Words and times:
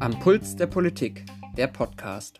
Am 0.00 0.18
Puls 0.18 0.56
der 0.56 0.66
Politik, 0.66 1.26
der 1.58 1.66
Podcast. 1.66 2.38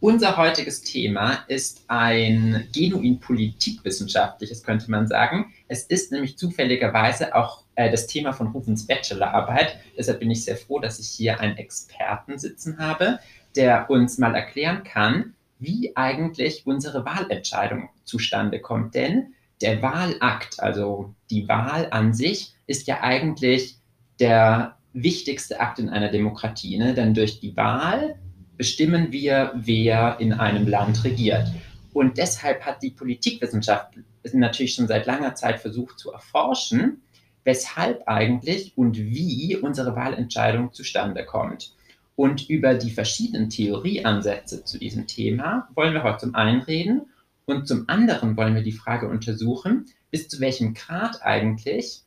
Unser 0.02 0.38
heutiges 0.38 0.84
Thema 0.84 1.44
ist 1.48 1.84
ein 1.88 2.68
genuin 2.76 3.20
politikwissenschaftliches, 3.20 4.62
könnte 4.62 4.92
man 4.92 5.08
sagen. 5.08 5.52
Es 5.68 5.86
ist 5.86 6.12
nämlich 6.12 6.38
zufälligerweise 6.38 7.34
auch 7.34 7.64
äh, 7.74 7.90
das 7.90 8.06
Thema 8.06 8.34
von 8.34 8.50
Rufens 8.50 8.86
Bachelorarbeit. 8.86 9.80
Deshalb 9.98 10.20
bin 10.20 10.30
ich 10.30 10.46
sehr 10.46 10.58
froh, 10.58 10.78
dass 10.78 11.00
ich 11.00 11.08
hier 11.10 11.40
einen 11.40 11.58
Experten 11.58 12.38
sitzen 12.38 12.78
habe, 12.78 13.18
der 13.56 13.90
uns 13.90 14.20
mal 14.20 14.36
erklären 14.36 14.84
kann, 14.84 15.34
wie 15.62 15.96
eigentlich 15.96 16.66
unsere 16.66 17.06
Wahlentscheidung 17.06 17.90
zustande 18.04 18.60
kommt. 18.60 18.96
Denn 18.96 19.34
der 19.62 19.82
Wahlakt, 19.82 20.60
also 20.60 21.14
die 21.30 21.48
Wahl 21.48 21.88
an 21.92 22.14
sich, 22.14 22.54
ist 22.68 22.88
ja 22.88 23.02
eigentlich 23.02 23.78
der 24.20 24.78
wichtigste 24.94 25.60
Akt 25.60 25.80
in 25.80 25.90
einer 25.90 26.10
Demokratie. 26.10 26.78
Ne? 26.78 26.94
Denn 26.94 27.14
durch 27.14 27.40
die 27.40 27.56
Wahl 27.56 28.20
bestimmen 28.58 29.12
wir, 29.12 29.54
wer 29.56 30.20
in 30.20 30.34
einem 30.34 30.68
Land 30.68 31.04
regiert. 31.04 31.48
Und 31.94 32.18
deshalb 32.18 32.66
hat 32.66 32.82
die 32.82 32.92
Politikwissenschaft 32.92 33.94
natürlich 34.34 34.76
schon 34.76 34.88
seit 34.88 35.06
langer 35.06 35.36
Zeit 35.36 35.60
versucht 35.60 36.00
zu 36.00 36.12
erforschen, 36.12 37.02
weshalb 37.44 38.08
eigentlich 38.08 38.78
und 38.78 38.98
wie 38.98 39.58
unsere 39.58 39.96
Wahlentscheidung 39.96 40.74
zustande 40.74 41.26
kommt. 41.26 41.74
Und 42.16 42.50
über 42.50 42.76
die 42.76 42.92
verschiedenen 42.92 43.50
Theorieansätze 43.50 44.64
zu 44.64 44.78
diesem 44.78 45.08
Thema 45.08 45.70
wollen 45.76 45.94
wir 45.94 46.04
heute 46.04 46.20
zum 46.20 46.36
einen 46.36 46.62
reden 46.62 47.04
und 47.46 47.68
zum 47.68 47.88
anderen 47.88 48.38
wollen 48.38 48.56
wir 48.56 48.64
die 48.64 48.72
Frage 48.72 49.08
untersuchen, 49.08 49.86
bis 50.12 50.28
zu 50.28 50.40
welchem 50.40 50.74
Grad 50.74 51.22
eigentlich 51.24 52.02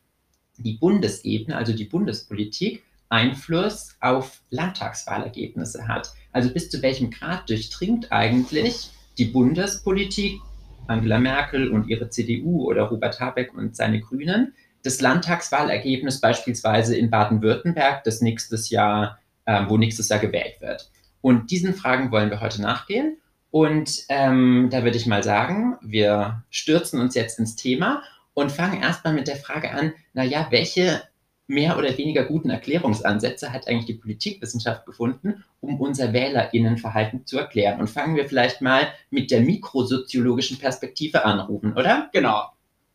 die 0.58 0.74
Bundesebene, 0.74 1.56
also 1.56 1.72
die 1.72 1.84
Bundespolitik, 1.84 2.82
Einfluss 3.08 3.96
auf 4.00 4.40
Landtagswahlergebnisse 4.50 5.86
hat. 5.88 6.12
Also 6.32 6.50
bis 6.50 6.70
zu 6.70 6.82
welchem 6.82 7.10
Grad 7.10 7.48
durchdringt 7.48 8.12
eigentlich 8.12 8.90
die 9.18 9.26
Bundespolitik, 9.26 10.40
Angela 10.86 11.18
Merkel 11.18 11.70
und 11.70 11.88
ihre 11.88 12.10
CDU 12.10 12.64
oder 12.64 12.82
Robert 12.84 13.20
Habeck 13.20 13.54
und 13.54 13.76
seine 13.76 14.00
Grünen, 14.00 14.54
das 14.82 15.00
Landtagswahlergebnis 15.00 16.20
beispielsweise 16.20 16.96
in 16.96 17.10
Baden-Württemberg, 17.10 18.04
das 18.04 18.20
nächstes 18.20 18.68
Jahr 18.68 19.18
ähm, 19.46 19.66
wo 19.68 19.76
nächstes 19.76 20.08
Jahr 20.08 20.18
gewählt 20.18 20.60
wird. 20.60 20.90
Und 21.20 21.50
diesen 21.50 21.74
Fragen 21.74 22.10
wollen 22.10 22.30
wir 22.30 22.40
heute 22.40 22.60
nachgehen. 22.60 23.18
Und 23.50 24.04
ähm, 24.08 24.68
da 24.70 24.82
würde 24.82 24.96
ich 24.96 25.06
mal 25.06 25.22
sagen, 25.22 25.76
wir 25.80 26.42
stürzen 26.50 27.00
uns 27.00 27.14
jetzt 27.14 27.38
ins 27.38 27.56
Thema 27.56 28.02
und 28.34 28.50
fangen 28.50 28.82
erstmal 28.82 29.14
mit 29.14 29.28
der 29.28 29.36
Frage 29.36 29.70
an, 29.70 29.92
naja, 30.12 30.48
welche 30.50 31.02
mehr 31.46 31.78
oder 31.78 31.96
weniger 31.96 32.24
guten 32.24 32.50
Erklärungsansätze 32.50 33.52
hat 33.52 33.68
eigentlich 33.68 33.86
die 33.86 33.94
Politikwissenschaft 33.94 34.86
gefunden, 34.86 35.44
um 35.60 35.80
unser 35.80 36.12
Wählerinnenverhalten 36.12 37.26
zu 37.26 37.38
erklären? 37.38 37.80
Und 37.80 37.88
fangen 37.88 38.16
wir 38.16 38.28
vielleicht 38.28 38.60
mal 38.60 38.88
mit 39.10 39.30
der 39.30 39.40
mikrosoziologischen 39.40 40.58
Perspektive 40.58 41.24
an, 41.24 41.46
oder? 41.48 42.10
Genau. 42.12 42.50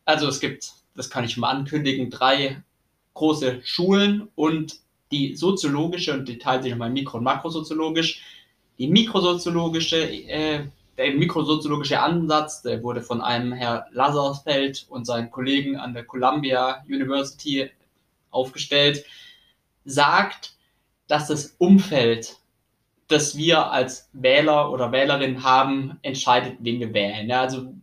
Also 0.05 0.27
es 0.27 0.39
gibt, 0.39 0.73
das 0.95 1.09
kann 1.09 1.23
ich 1.23 1.37
mal 1.37 1.51
ankündigen, 1.51 2.09
drei 2.09 2.61
große 3.13 3.61
Schulen 3.63 4.27
und 4.35 4.79
die 5.11 5.35
soziologische 5.35 6.13
und 6.13 6.27
die 6.27 6.37
teilt 6.37 6.63
sich 6.63 6.71
nochmal 6.71 6.91
mikro- 6.91 7.17
und 7.17 7.23
makrosoziologisch. 7.23 8.21
Die 8.77 8.87
mikrosoziologische, 8.87 9.97
äh, 9.97 10.65
der 10.97 11.13
mikrosoziologische 11.13 11.99
Ansatz, 11.99 12.61
der 12.61 12.83
wurde 12.83 13.01
von 13.01 13.21
einem 13.21 13.53
Herr 13.53 13.87
Lazarsfeld 13.91 14.85
und 14.89 15.05
seinen 15.05 15.31
Kollegen 15.31 15.77
an 15.77 15.93
der 15.93 16.03
Columbia 16.05 16.83
University 16.87 17.69
aufgestellt, 18.31 19.03
sagt, 19.85 20.53
dass 21.07 21.27
das 21.27 21.55
Umfeld, 21.57 22.37
das 23.07 23.35
wir 23.35 23.71
als 23.71 24.09
Wähler 24.13 24.71
oder 24.71 24.91
Wählerin 24.91 25.43
haben, 25.43 25.97
entscheidet, 26.03 26.57
wen 26.59 26.79
wir 26.79 26.93
wählen. 26.93 27.27
Ja, 27.27 27.41
also 27.41 27.73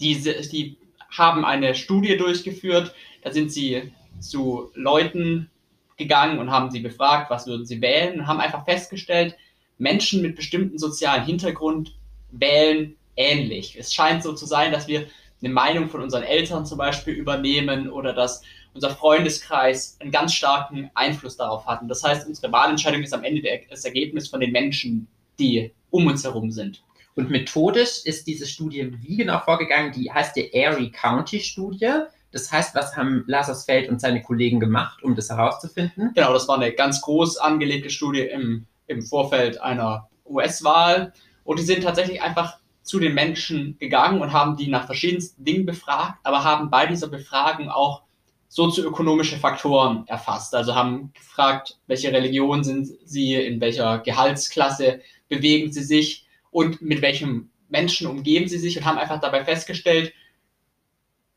diese, 0.00 0.40
die 0.48 0.76
haben 1.10 1.44
eine 1.44 1.74
Studie 1.74 2.16
durchgeführt, 2.16 2.94
da 3.22 3.32
sind 3.32 3.52
sie 3.52 3.92
zu 4.20 4.70
Leuten 4.74 5.50
gegangen 5.96 6.38
und 6.38 6.50
haben 6.50 6.70
sie 6.70 6.80
befragt, 6.80 7.30
was 7.30 7.46
würden 7.46 7.66
sie 7.66 7.80
wählen 7.80 8.20
und 8.20 8.26
haben 8.26 8.40
einfach 8.40 8.64
festgestellt, 8.64 9.36
Menschen 9.78 10.22
mit 10.22 10.36
bestimmten 10.36 10.78
sozialen 10.78 11.24
Hintergrund 11.24 11.94
wählen 12.30 12.96
ähnlich. 13.16 13.76
Es 13.78 13.92
scheint 13.92 14.22
so 14.22 14.32
zu 14.32 14.46
sein, 14.46 14.72
dass 14.72 14.88
wir 14.88 15.06
eine 15.42 15.52
Meinung 15.52 15.88
von 15.88 16.00
unseren 16.00 16.22
Eltern 16.22 16.64
zum 16.66 16.78
Beispiel 16.78 17.14
übernehmen 17.14 17.90
oder 17.90 18.12
dass 18.12 18.42
unser 18.74 18.90
Freundeskreis 18.90 19.96
einen 20.00 20.10
ganz 20.10 20.34
starken 20.34 20.90
Einfluss 20.94 21.36
darauf 21.36 21.66
hat. 21.66 21.82
Und 21.82 21.88
das 21.88 22.02
heißt, 22.02 22.26
unsere 22.26 22.52
Wahlentscheidung 22.52 23.02
ist 23.02 23.12
am 23.12 23.24
Ende 23.24 23.42
das 23.68 23.84
Ergebnis 23.84 24.28
von 24.28 24.40
den 24.40 24.52
Menschen, 24.52 25.08
die 25.38 25.72
um 25.90 26.06
uns 26.06 26.24
herum 26.24 26.50
sind. 26.50 26.82
Und 27.14 27.30
methodisch 27.30 28.04
ist 28.04 28.26
diese 28.26 28.46
Studie 28.46 28.90
wie 29.02 29.16
genau 29.16 29.40
vorgegangen? 29.40 29.92
Die 29.92 30.10
heißt 30.10 30.34
die 30.36 30.52
Erie 30.54 30.90
County 30.90 31.40
Studie. 31.40 31.92
Das 32.32 32.50
heißt, 32.50 32.74
was 32.74 32.96
haben 32.96 33.24
Lasersfeld 33.26 33.88
und 33.88 34.00
seine 34.00 34.22
Kollegen 34.22 34.58
gemacht, 34.58 35.02
um 35.02 35.14
das 35.14 35.28
herauszufinden? 35.28 36.12
Genau, 36.14 36.32
das 36.32 36.48
war 36.48 36.56
eine 36.56 36.72
ganz 36.72 37.00
groß 37.02 37.36
angelegte 37.38 37.90
Studie 37.90 38.22
im, 38.22 38.66
im 38.86 39.02
Vorfeld 39.02 39.60
einer 39.60 40.08
US-Wahl. 40.26 41.12
Und 41.44 41.58
die 41.58 41.64
sind 41.64 41.82
tatsächlich 41.82 42.22
einfach 42.22 42.58
zu 42.82 42.98
den 42.98 43.14
Menschen 43.14 43.76
gegangen 43.78 44.20
und 44.20 44.32
haben 44.32 44.56
die 44.56 44.68
nach 44.68 44.86
verschiedensten 44.86 45.44
Dingen 45.44 45.66
befragt, 45.66 46.18
aber 46.24 46.42
haben 46.42 46.70
bei 46.70 46.86
dieser 46.86 47.08
Befragung 47.08 47.68
auch 47.68 48.02
sozioökonomische 48.48 49.38
Faktoren 49.38 50.04
erfasst. 50.08 50.54
Also 50.54 50.74
haben 50.74 51.12
gefragt, 51.14 51.78
welche 51.86 52.12
Religion 52.12 52.64
sind 52.64 52.88
sie, 53.04 53.34
in 53.34 53.60
welcher 53.60 53.98
Gehaltsklasse 54.00 55.00
bewegen 55.28 55.72
sie 55.72 55.84
sich 55.84 56.26
und 56.50 56.82
mit 56.82 57.00
welchem 57.02 57.50
Menschen 57.68 58.06
umgeben 58.06 58.48
sie 58.48 58.58
sich 58.58 58.76
und 58.76 58.84
haben 58.84 58.98
einfach 58.98 59.20
dabei 59.20 59.44
festgestellt, 59.44 60.12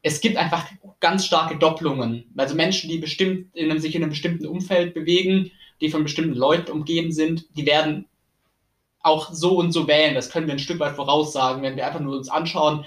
es 0.06 0.22
gibt 0.22 0.38
einfach 0.38 0.68
ganz 1.00 1.26
starke 1.26 1.58
Doppelungen. 1.58 2.26
Also 2.38 2.54
Menschen, 2.54 2.92
die 2.92 3.00
bestimmt 3.00 3.56
in 3.56 3.72
einem, 3.72 3.80
sich 3.80 3.96
in 3.96 4.04
einem 4.04 4.12
bestimmten 4.12 4.46
Umfeld 4.46 4.94
bewegen, 4.94 5.50
die 5.82 5.90
von 5.90 6.04
bestimmten 6.04 6.36
Leuten 6.36 6.72
umgeben 6.72 7.12
sind, 7.12 7.48
die 7.58 7.66
werden 7.66 8.06
auch 9.02 9.34
so 9.34 9.58
und 9.58 9.72
so 9.72 9.88
wählen. 9.88 10.14
Das 10.14 10.30
können 10.30 10.46
wir 10.46 10.54
ein 10.54 10.60
Stück 10.60 10.80
weit 10.80 10.96
voraussagen, 10.96 11.64
wenn 11.64 11.76
wir 11.76 11.88
einfach 11.88 12.02
nur 12.02 12.16
uns 12.16 12.30
anschauen, 12.30 12.86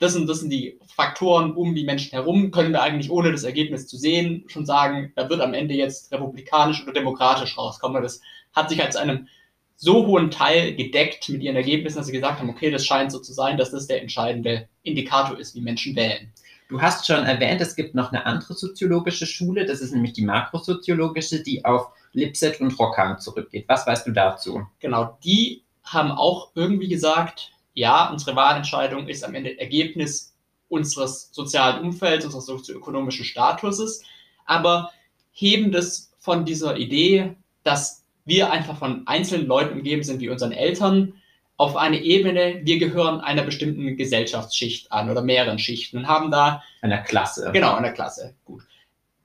das 0.00 0.14
sind, 0.14 0.28
das 0.28 0.40
sind 0.40 0.50
die 0.50 0.80
Faktoren 0.96 1.52
um 1.52 1.76
die 1.76 1.84
Menschen 1.84 2.10
herum, 2.10 2.50
können 2.50 2.72
wir 2.72 2.82
eigentlich 2.82 3.10
ohne 3.10 3.30
das 3.30 3.44
Ergebnis 3.44 3.86
zu 3.86 3.96
sehen 3.96 4.42
schon 4.48 4.66
sagen, 4.66 5.12
da 5.14 5.30
wird 5.30 5.40
am 5.40 5.54
Ende 5.54 5.74
jetzt 5.74 6.10
republikanisch 6.10 6.82
oder 6.82 6.92
demokratisch 6.92 7.56
rauskommen. 7.56 8.02
Das 8.02 8.20
hat 8.52 8.68
sich 8.68 8.82
als 8.82 8.96
einem 8.96 9.28
so 9.76 10.06
hohen 10.06 10.32
Teil 10.32 10.74
gedeckt 10.74 11.28
mit 11.28 11.40
ihren 11.40 11.54
Ergebnissen, 11.54 11.98
dass 11.98 12.06
sie 12.06 12.12
gesagt 12.12 12.40
haben, 12.40 12.50
okay, 12.50 12.72
das 12.72 12.84
scheint 12.84 13.12
so 13.12 13.20
zu 13.20 13.32
sein, 13.32 13.56
dass 13.56 13.70
das 13.70 13.86
der 13.86 14.02
entscheidende 14.02 14.68
Indikator 14.82 15.38
ist, 15.38 15.54
wie 15.54 15.60
Menschen 15.60 15.94
wählen. 15.94 16.32
Du 16.68 16.82
hast 16.82 17.06
schon 17.06 17.24
erwähnt, 17.24 17.62
es 17.62 17.76
gibt 17.76 17.94
noch 17.94 18.12
eine 18.12 18.26
andere 18.26 18.52
soziologische 18.52 19.26
Schule, 19.26 19.64
das 19.64 19.80
ist 19.80 19.92
nämlich 19.92 20.12
die 20.12 20.24
makrosoziologische, 20.24 21.42
die 21.42 21.64
auf 21.64 21.88
Lipset 22.12 22.60
und 22.60 22.78
Rockham 22.78 23.18
zurückgeht. 23.18 23.64
Was 23.68 23.86
weißt 23.86 24.06
du 24.06 24.12
dazu? 24.12 24.66
Genau, 24.78 25.18
die 25.24 25.64
haben 25.82 26.10
auch 26.10 26.50
irgendwie 26.54 26.88
gesagt, 26.88 27.52
ja, 27.72 28.10
unsere 28.10 28.36
Wahlentscheidung 28.36 29.08
ist 29.08 29.24
am 29.24 29.34
Ende 29.34 29.58
Ergebnis 29.58 30.34
unseres 30.68 31.30
sozialen 31.32 31.82
Umfelds, 31.82 32.26
unseres 32.26 32.44
sozioökonomischen 32.44 33.24
Statuses, 33.24 34.02
aber 34.44 34.90
heben 35.32 35.72
das 35.72 36.12
von 36.18 36.44
dieser 36.44 36.76
Idee, 36.76 37.34
dass 37.62 38.04
wir 38.26 38.52
einfach 38.52 38.78
von 38.78 39.06
einzelnen 39.06 39.46
Leuten 39.46 39.72
umgeben 39.72 40.02
sind, 40.02 40.20
wie 40.20 40.28
unseren 40.28 40.52
Eltern, 40.52 41.14
auf 41.58 41.76
eine 41.76 42.00
Ebene, 42.00 42.60
wir 42.62 42.78
gehören 42.78 43.20
einer 43.20 43.42
bestimmten 43.42 43.96
Gesellschaftsschicht 43.96 44.92
an 44.92 45.10
oder 45.10 45.22
mehreren 45.22 45.58
Schichten 45.58 45.98
und 45.98 46.08
haben 46.08 46.30
da. 46.30 46.62
Einer 46.80 46.98
Klasse. 46.98 47.50
Genau, 47.52 47.74
einer 47.74 47.90
Klasse, 47.90 48.34
gut. 48.44 48.62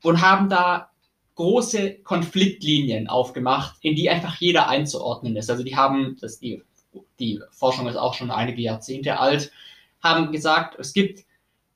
Und 0.01 0.19
haben 0.19 0.49
da 0.49 0.89
große 1.35 1.99
Konfliktlinien 1.99 3.07
aufgemacht, 3.07 3.75
in 3.81 3.95
die 3.95 4.09
einfach 4.09 4.35
jeder 4.37 4.67
einzuordnen 4.67 5.35
ist. 5.35 5.49
Also 5.49 5.63
die 5.63 5.75
haben, 5.75 6.17
das 6.21 6.39
die, 6.39 6.63
die 7.19 7.39
Forschung 7.51 7.87
ist 7.87 7.97
auch 7.97 8.15
schon 8.15 8.31
einige 8.31 8.61
Jahrzehnte 8.61 9.19
alt, 9.19 9.51
haben 10.01 10.31
gesagt, 10.31 10.77
es 10.79 10.93
gibt 10.93 11.25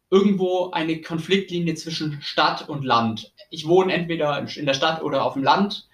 irgendwo 0.10 0.72
eine 0.72 1.02
Konfliktlinie 1.02 1.76
zwischen 1.76 2.20
Stadt 2.22 2.68
und 2.68 2.84
Land. 2.84 3.32
Ich 3.52 3.68
wohne 3.68 3.94
entweder 3.94 4.40
in 4.56 4.66
der 4.66 4.74
Stadt 4.74 5.04
oder 5.04 5.24
auf 5.24 5.34
dem 5.34 5.44
Land 5.44 5.87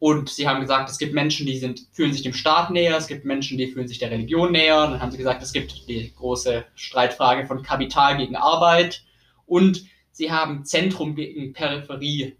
Und 0.00 0.30
sie 0.30 0.48
haben 0.48 0.62
gesagt, 0.62 0.88
es 0.88 0.96
gibt 0.96 1.12
Menschen, 1.12 1.46
die 1.46 1.58
sind, 1.58 1.86
fühlen 1.92 2.14
sich 2.14 2.22
dem 2.22 2.32
Staat 2.32 2.70
näher, 2.70 2.96
es 2.96 3.06
gibt 3.06 3.26
Menschen, 3.26 3.58
die 3.58 3.66
fühlen 3.66 3.86
sich 3.86 3.98
der 3.98 4.10
Religion 4.10 4.50
näher. 4.50 4.82
Und 4.82 4.92
dann 4.92 5.02
haben 5.02 5.10
sie 5.10 5.18
gesagt, 5.18 5.42
es 5.42 5.52
gibt 5.52 5.86
die 5.88 6.12
große 6.16 6.64
Streitfrage 6.74 7.46
von 7.46 7.62
Kapital 7.62 8.16
gegen 8.16 8.34
Arbeit. 8.34 9.04
Und 9.44 9.84
sie 10.10 10.32
haben 10.32 10.64
Zentrum 10.64 11.14
gegen 11.14 11.52
Peripherie 11.52 12.34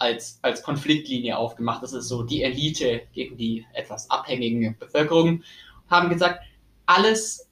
als, 0.00 0.40
als 0.42 0.64
Konfliktlinie 0.64 1.38
aufgemacht. 1.38 1.84
Das 1.84 1.92
ist 1.92 2.08
so 2.08 2.24
die 2.24 2.42
Elite 2.42 3.02
gegen 3.12 3.36
die 3.36 3.64
etwas 3.74 4.10
abhängige 4.10 4.74
Bevölkerung. 4.76 5.44
Haben 5.88 6.08
gesagt, 6.08 6.40
alles, 6.84 7.48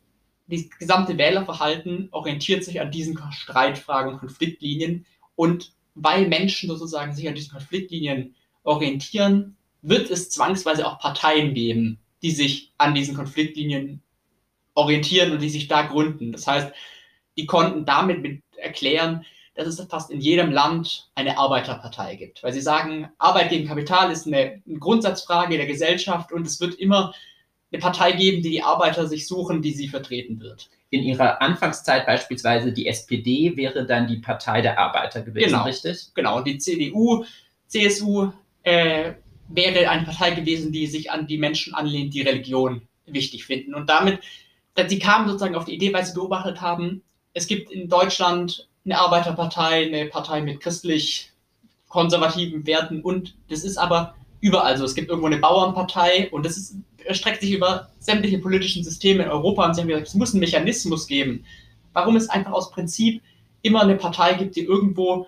das 0.48 0.68
gesamte 0.76 1.16
Wählerverhalten 1.16 2.08
orientiert 2.10 2.64
sich 2.64 2.80
an 2.80 2.90
diesen 2.90 3.16
Streitfragen 3.30 4.14
und 4.14 4.18
Konfliktlinien. 4.18 5.06
Und 5.36 5.72
weil 5.94 6.26
Menschen 6.26 6.68
sozusagen 6.68 7.14
sich 7.14 7.28
an 7.28 7.36
diesen 7.36 7.52
Konfliktlinien 7.52 8.34
orientieren, 8.64 9.56
wird 9.82 10.10
es 10.10 10.30
zwangsweise 10.30 10.86
auch 10.86 10.98
Parteien 10.98 11.54
geben, 11.54 11.98
die 12.22 12.30
sich 12.30 12.72
an 12.78 12.94
diesen 12.94 13.16
Konfliktlinien 13.16 14.00
orientieren 14.74 15.32
und 15.32 15.42
die 15.42 15.50
sich 15.50 15.68
da 15.68 15.82
gründen. 15.82 16.32
Das 16.32 16.46
heißt, 16.46 16.72
die 17.36 17.46
konnten 17.46 17.84
damit 17.84 18.42
erklären, 18.56 19.24
dass 19.54 19.66
es 19.66 19.84
fast 19.88 20.10
in 20.10 20.20
jedem 20.20 20.50
Land 20.50 21.10
eine 21.14 21.36
Arbeiterpartei 21.36 22.16
gibt. 22.16 22.42
Weil 22.42 22.52
sie 22.52 22.60
sagen, 22.60 23.08
Arbeit 23.18 23.50
gegen 23.50 23.68
Kapital 23.68 24.10
ist 24.10 24.26
eine, 24.26 24.62
eine 24.66 24.78
Grundsatzfrage 24.78 25.56
der 25.56 25.66
Gesellschaft 25.66 26.32
und 26.32 26.46
es 26.46 26.60
wird 26.60 26.74
immer 26.74 27.12
eine 27.70 27.80
Partei 27.80 28.12
geben, 28.12 28.42
die 28.42 28.50
die 28.50 28.62
Arbeiter 28.62 29.06
sich 29.06 29.26
suchen, 29.26 29.62
die 29.62 29.72
sie 29.72 29.88
vertreten 29.88 30.40
wird. 30.40 30.70
In 30.90 31.02
ihrer 31.02 31.40
Anfangszeit 31.40 32.06
beispielsweise 32.06 32.72
die 32.72 32.86
SPD 32.86 33.56
wäre 33.56 33.86
dann 33.86 34.06
die 34.06 34.18
Partei 34.18 34.60
der 34.60 34.78
Arbeiter 34.78 35.22
gewesen, 35.22 35.50
genau. 35.50 35.64
richtig? 35.64 36.08
Genau, 36.14 36.38
und 36.38 36.46
die 36.46 36.58
CDU, 36.58 37.24
CSU 37.66 38.30
äh, 38.62 39.14
wäre 39.48 39.88
eine 39.88 40.04
Partei 40.04 40.32
gewesen, 40.32 40.72
die 40.72 40.86
sich 40.86 41.10
an 41.10 41.26
die 41.26 41.38
Menschen 41.38 41.74
anlehnt, 41.74 42.12
die 42.14 42.22
Religion 42.22 42.82
wichtig 43.06 43.44
finden. 43.44 43.74
Und 43.74 43.90
damit, 43.90 44.20
sie 44.88 44.98
kamen 44.98 45.28
sozusagen 45.28 45.54
auf 45.54 45.66
die 45.66 45.74
Idee, 45.74 45.92
weil 45.92 46.04
sie 46.04 46.14
beobachtet 46.14 46.60
haben, 46.60 47.02
es 47.34 47.46
gibt 47.46 47.70
in 47.70 47.88
Deutschland 47.88 48.68
eine 48.84 48.98
Arbeiterpartei, 48.98 49.86
eine 49.86 50.06
Partei 50.06 50.42
mit 50.42 50.60
christlich-konservativen 50.60 52.66
Werten 52.66 53.00
und 53.02 53.36
das 53.48 53.62
ist 53.64 53.78
aber 53.78 54.14
überall 54.40 54.76
so. 54.76 54.84
Es 54.84 54.94
gibt 54.94 55.08
irgendwo 55.08 55.28
eine 55.28 55.38
Bauernpartei 55.38 56.30
und 56.30 56.44
das 56.44 56.56
ist, 56.56 56.76
erstreckt 57.04 57.40
sich 57.40 57.52
über 57.52 57.90
sämtliche 58.00 58.38
politischen 58.38 58.84
Systeme 58.84 59.24
in 59.24 59.30
Europa 59.30 59.66
und 59.66 59.74
sie 59.74 59.80
haben 59.80 59.88
gesagt, 59.88 60.08
es 60.08 60.14
muss 60.14 60.32
einen 60.32 60.40
Mechanismus 60.40 61.06
geben, 61.06 61.44
warum 61.92 62.16
es 62.16 62.28
einfach 62.28 62.52
aus 62.52 62.70
Prinzip 62.70 63.22
immer 63.62 63.82
eine 63.82 63.96
Partei 63.96 64.34
gibt, 64.34 64.56
die 64.56 64.64
irgendwo 64.64 65.26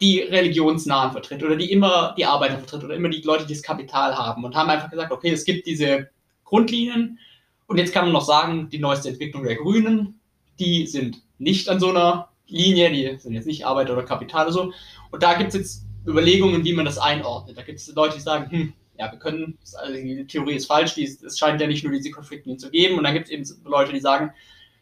die 0.00 0.20
Religionsnahen 0.20 1.12
vertritt 1.12 1.42
oder 1.42 1.56
die 1.56 1.70
immer 1.70 2.14
die 2.16 2.24
Arbeiter 2.24 2.58
vertritt 2.58 2.84
oder 2.84 2.94
immer 2.94 3.10
die 3.10 3.20
Leute, 3.20 3.46
die 3.46 3.54
das 3.54 3.62
Kapital 3.62 4.16
haben 4.16 4.44
und 4.44 4.54
haben 4.54 4.70
einfach 4.70 4.90
gesagt, 4.90 5.12
okay, 5.12 5.30
es 5.30 5.44
gibt 5.44 5.66
diese 5.66 6.08
Grundlinien 6.44 7.18
und 7.66 7.78
jetzt 7.78 7.92
kann 7.92 8.04
man 8.04 8.12
noch 8.12 8.24
sagen, 8.24 8.68
die 8.70 8.78
neueste 8.78 9.10
Entwicklung 9.10 9.44
der 9.44 9.56
Grünen, 9.56 10.20
die 10.58 10.86
sind 10.86 11.22
nicht 11.38 11.68
an 11.68 11.80
so 11.80 11.90
einer 11.90 12.28
Linie, 12.46 12.90
die 12.90 13.18
sind 13.18 13.34
jetzt 13.34 13.46
nicht 13.46 13.64
Arbeiter 13.64 13.92
oder 13.92 14.02
Kapital 14.02 14.46
oder 14.46 14.52
so. 14.52 14.72
Und 15.10 15.22
da 15.22 15.34
gibt 15.34 15.50
es 15.50 15.54
jetzt 15.54 15.84
Überlegungen, 16.06 16.64
wie 16.64 16.72
man 16.72 16.84
das 16.84 16.98
einordnet. 16.98 17.56
Da 17.56 17.62
gibt 17.62 17.78
es 17.78 17.94
Leute, 17.94 18.16
die 18.16 18.22
sagen, 18.22 18.50
hm, 18.50 18.72
ja, 18.98 19.10
wir 19.10 19.18
können, 19.18 19.56
also 19.78 19.92
die 19.92 20.26
Theorie 20.26 20.54
ist 20.54 20.66
falsch, 20.66 20.94
die, 20.94 21.04
es 21.04 21.38
scheint 21.38 21.60
ja 21.60 21.66
nicht 21.66 21.84
nur 21.84 21.92
diese 21.92 22.10
Konfliktlinien 22.10 22.58
zu 22.58 22.70
geben. 22.70 22.98
Und 22.98 23.04
dann 23.04 23.14
gibt 23.14 23.26
es 23.26 23.30
eben 23.30 23.44
Leute, 23.64 23.92
die 23.92 24.00
sagen, 24.00 24.32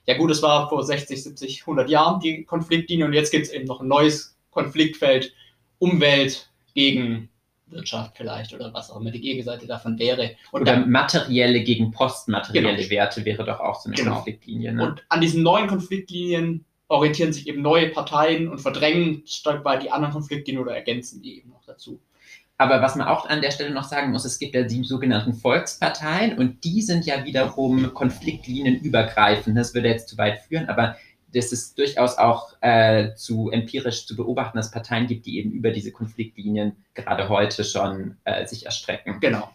ja 0.07 0.17
gut, 0.17 0.31
es 0.31 0.43
war 0.43 0.69
vor 0.69 0.83
60, 0.83 1.23
70, 1.23 1.61
100 1.61 1.91
Jahren 1.91 2.21
die 2.21 2.45
Konfliktlinie 2.45 3.05
und 3.05 3.13
jetzt 3.13 3.31
gibt 3.31 3.47
es 3.47 3.53
eben 3.53 3.67
noch 3.67 3.83
ein 3.83 3.89
neues 3.89 4.38
Konfliktfeld 4.63 5.33
Umwelt 5.79 6.51
gegen 6.75 7.29
Wirtschaft 7.67 8.17
vielleicht 8.17 8.55
oder 8.55 8.73
was 8.73 8.91
auch 8.91 9.01
immer 9.01 9.11
die 9.11 9.21
Gegenseite 9.21 9.67
davon 9.67 9.99
wäre. 9.99 10.37
Und 10.51 10.63
oder 10.63 10.73
dann, 10.73 10.91
materielle 10.91 11.63
gegen 11.63 11.93
postmaterielle 11.93 12.77
genau. 12.77 12.91
Werte 12.91 13.25
wäre 13.25 13.45
doch 13.45 13.61
auch 13.61 13.81
so 13.81 13.89
eine 13.89 13.97
genau. 13.97 14.15
Konfliktlinie. 14.15 14.73
Ne? 14.73 14.85
Und 14.85 15.05
an 15.09 15.21
diesen 15.21 15.43
neuen 15.43 15.69
Konfliktlinien 15.69 16.65
orientieren 16.89 17.33
sich 17.33 17.47
eben 17.47 17.63
neue 17.63 17.91
Parteien 17.91 18.49
und 18.49 18.61
verdrängen 18.61 19.23
Stück 19.27 19.65
weit 19.65 19.83
die 19.83 19.91
anderen 19.91 20.15
Konfliktlinien 20.15 20.63
oder 20.63 20.75
ergänzen 20.75 21.23
die 21.23 21.39
eben 21.39 21.51
noch 21.51 21.65
dazu. 21.67 22.01
Aber 22.61 22.83
was 22.83 22.97
man 22.97 23.07
auch 23.07 23.29
an 23.29 23.41
der 23.41 23.53
Stelle 23.53 23.73
noch 23.73 23.85
sagen 23.85 24.11
muss, 24.11 24.25
es 24.25 24.41
gibt 24.41 24.55
ja 24.57 24.65
die 24.65 24.83
sogenannten 24.83 25.35
Volksparteien 25.35 26.39
und 26.39 26.65
die 26.65 26.83
sind 26.83 27.07
ja 27.07 27.25
wiederum 27.25 27.95
konfliktlinienübergreifend. 27.95 29.57
Das 29.57 29.75
würde 29.75 29.89
jetzt 29.89 30.09
zu 30.09 30.19
weit 30.19 30.41
führen, 30.41 30.69
aber 30.69 30.97
das 31.33 31.53
ist 31.53 31.79
durchaus 31.79 32.17
auch 32.17 32.55
äh, 32.61 33.15
zu 33.15 33.51
empirisch 33.51 34.07
zu 34.07 34.17
beobachten, 34.17 34.57
dass 34.57 34.67
es 34.67 34.73
Parteien 34.73 35.07
gibt, 35.07 35.27
die 35.27 35.39
eben 35.39 35.51
über 35.51 35.71
diese 35.71 35.93
Konfliktlinien 35.93 36.77
gerade 36.95 37.29
heute 37.29 37.65
schon 37.65 38.17
äh, 38.25 38.47
sich 38.47 38.67
erstrecken. 38.67 39.21
Genau. 39.21 39.51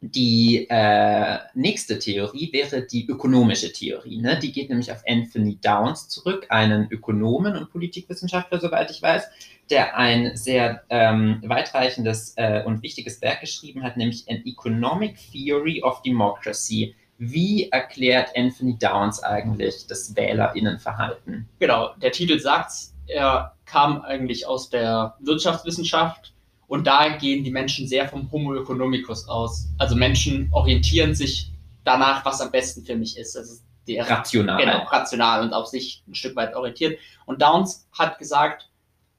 Die 0.00 0.66
äh, 0.68 1.38
nächste 1.54 1.98
Theorie 1.98 2.52
wäre 2.52 2.82
die 2.82 3.08
ökonomische 3.08 3.72
Theorie. 3.72 4.18
Ne? 4.18 4.38
Die 4.38 4.52
geht 4.52 4.68
nämlich 4.68 4.92
auf 4.92 5.02
Anthony 5.08 5.58
Downs 5.62 6.08
zurück, 6.08 6.46
einen 6.50 6.88
Ökonomen 6.90 7.56
und 7.56 7.70
Politikwissenschaftler, 7.70 8.60
soweit 8.60 8.90
ich 8.90 9.00
weiß, 9.00 9.24
der 9.70 9.96
ein 9.96 10.36
sehr 10.36 10.82
ähm, 10.90 11.42
weitreichendes 11.46 12.34
äh, 12.36 12.62
und 12.66 12.82
wichtiges 12.82 13.22
Werk 13.22 13.40
geschrieben 13.40 13.82
hat, 13.82 13.96
nämlich 13.96 14.28
An 14.28 14.42
Economic 14.44 15.16
Theory 15.32 15.82
of 15.82 16.02
Democracy. 16.02 16.94
Wie 17.18 17.68
erklärt 17.70 18.30
Anthony 18.36 18.76
Downs 18.78 19.22
eigentlich 19.22 19.86
das 19.86 20.14
WählerInnenverhalten? 20.16 21.48
Genau, 21.58 21.94
der 22.02 22.12
Titel 22.12 22.38
sagt 22.38 22.72
er 23.06 23.54
kam 23.66 24.02
eigentlich 24.02 24.46
aus 24.46 24.70
der 24.70 25.14
Wirtschaftswissenschaft 25.20 26.32
und 26.66 26.86
da 26.86 27.08
gehen 27.16 27.44
die 27.44 27.50
Menschen 27.50 27.86
sehr 27.86 28.08
vom 28.08 28.30
Homo 28.32 28.54
economicus 28.54 29.28
aus. 29.28 29.66
Also 29.78 29.94
Menschen 29.94 30.48
orientieren 30.52 31.14
sich 31.14 31.52
danach, 31.84 32.24
was 32.24 32.40
am 32.40 32.50
besten 32.50 32.84
für 32.84 32.96
mich 32.96 33.16
ist. 33.16 33.36
Also 33.36 33.62
der, 33.86 34.08
rational. 34.08 34.58
Genau, 34.58 34.84
rational 34.84 35.42
und 35.42 35.52
auf 35.52 35.66
sich 35.66 36.02
ein 36.08 36.14
Stück 36.14 36.36
weit 36.36 36.54
orientiert. 36.54 36.98
Und 37.26 37.42
Downs 37.42 37.86
hat 37.92 38.18
gesagt, 38.18 38.70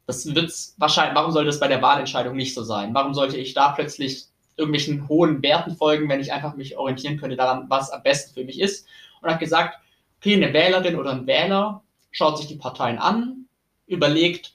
das 0.07 0.25
wird's 0.33 0.75
wahrscheinlich, 0.77 1.15
warum 1.15 1.31
soll 1.31 1.45
das 1.45 1.59
bei 1.59 1.67
der 1.67 1.81
Wahlentscheidung 1.81 2.35
nicht 2.35 2.53
so 2.53 2.63
sein? 2.63 2.93
Warum 2.93 3.13
sollte 3.13 3.37
ich 3.37 3.53
da 3.53 3.71
plötzlich 3.71 4.25
irgendwelchen 4.57 5.07
hohen 5.07 5.41
Werten 5.41 5.75
folgen, 5.75 6.09
wenn 6.09 6.19
ich 6.19 6.33
einfach 6.33 6.55
mich 6.55 6.77
orientieren 6.77 7.17
könnte 7.17 7.35
daran, 7.35 7.65
was 7.69 7.91
am 7.91 8.03
besten 8.03 8.33
für 8.33 8.43
mich 8.43 8.59
ist? 8.59 8.87
Und 9.21 9.29
hat 9.29 9.39
gesagt, 9.39 9.79
okay, 10.17 10.35
eine 10.35 10.53
Wählerin 10.53 10.95
oder 10.95 11.11
ein 11.11 11.27
Wähler 11.27 11.83
schaut 12.11 12.37
sich 12.37 12.47
die 12.47 12.55
Parteien 12.55 12.97
an, 12.97 13.45
überlegt, 13.87 14.53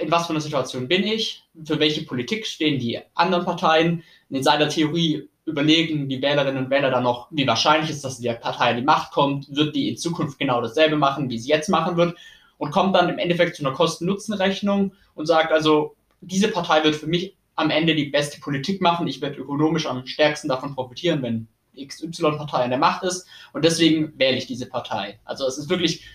in 0.00 0.10
was 0.10 0.26
für 0.26 0.32
einer 0.32 0.40
Situation 0.40 0.88
bin 0.88 1.04
ich, 1.04 1.44
für 1.64 1.78
welche 1.78 2.04
Politik 2.04 2.46
stehen 2.46 2.80
die 2.80 2.98
anderen 3.14 3.44
Parteien. 3.44 4.02
in 4.30 4.42
seiner 4.42 4.68
Theorie 4.68 5.28
überlegen 5.44 6.08
die 6.08 6.20
Wählerinnen 6.20 6.64
und 6.64 6.70
Wähler 6.70 6.90
dann 6.90 7.04
noch, 7.04 7.28
wie 7.30 7.46
wahrscheinlich 7.46 7.90
ist, 7.90 8.04
dass 8.04 8.18
die 8.18 8.28
Partei 8.28 8.70
an 8.70 8.76
die 8.76 8.82
Macht 8.82 9.12
kommt, 9.12 9.54
wird 9.54 9.74
die 9.74 9.88
in 9.88 9.96
Zukunft 9.96 10.38
genau 10.38 10.60
dasselbe 10.60 10.96
machen, 10.96 11.30
wie 11.30 11.38
sie 11.38 11.48
jetzt 11.48 11.68
machen 11.68 11.96
wird 11.96 12.16
und 12.58 12.70
kommt 12.70 12.94
dann 12.94 13.08
im 13.08 13.18
Endeffekt 13.18 13.56
zu 13.56 13.64
einer 13.64 13.74
Kosten-Nutzen-Rechnung 13.74 14.92
und 15.14 15.26
sagt 15.26 15.52
also, 15.52 15.96
diese 16.20 16.48
Partei 16.48 16.84
wird 16.84 16.96
für 16.96 17.06
mich 17.06 17.34
am 17.58 17.70
Ende 17.70 17.96
die 17.96 18.06
beste 18.06 18.40
Politik 18.40 18.80
machen, 18.80 19.08
ich 19.08 19.20
werde 19.20 19.38
ökonomisch 19.38 19.86
am 19.86 20.06
stärksten 20.06 20.48
davon 20.48 20.76
profitieren, 20.76 21.22
wenn 21.22 21.48
XY-Partei 21.76 22.62
an 22.62 22.70
der 22.70 22.78
Macht 22.78 23.02
ist 23.02 23.26
und 23.52 23.64
deswegen 23.64 24.16
wähle 24.16 24.36
ich 24.36 24.46
diese 24.46 24.66
Partei. 24.66 25.18
Also 25.24 25.44
es 25.44 25.58
ist 25.58 25.68
wirklich 25.68 26.06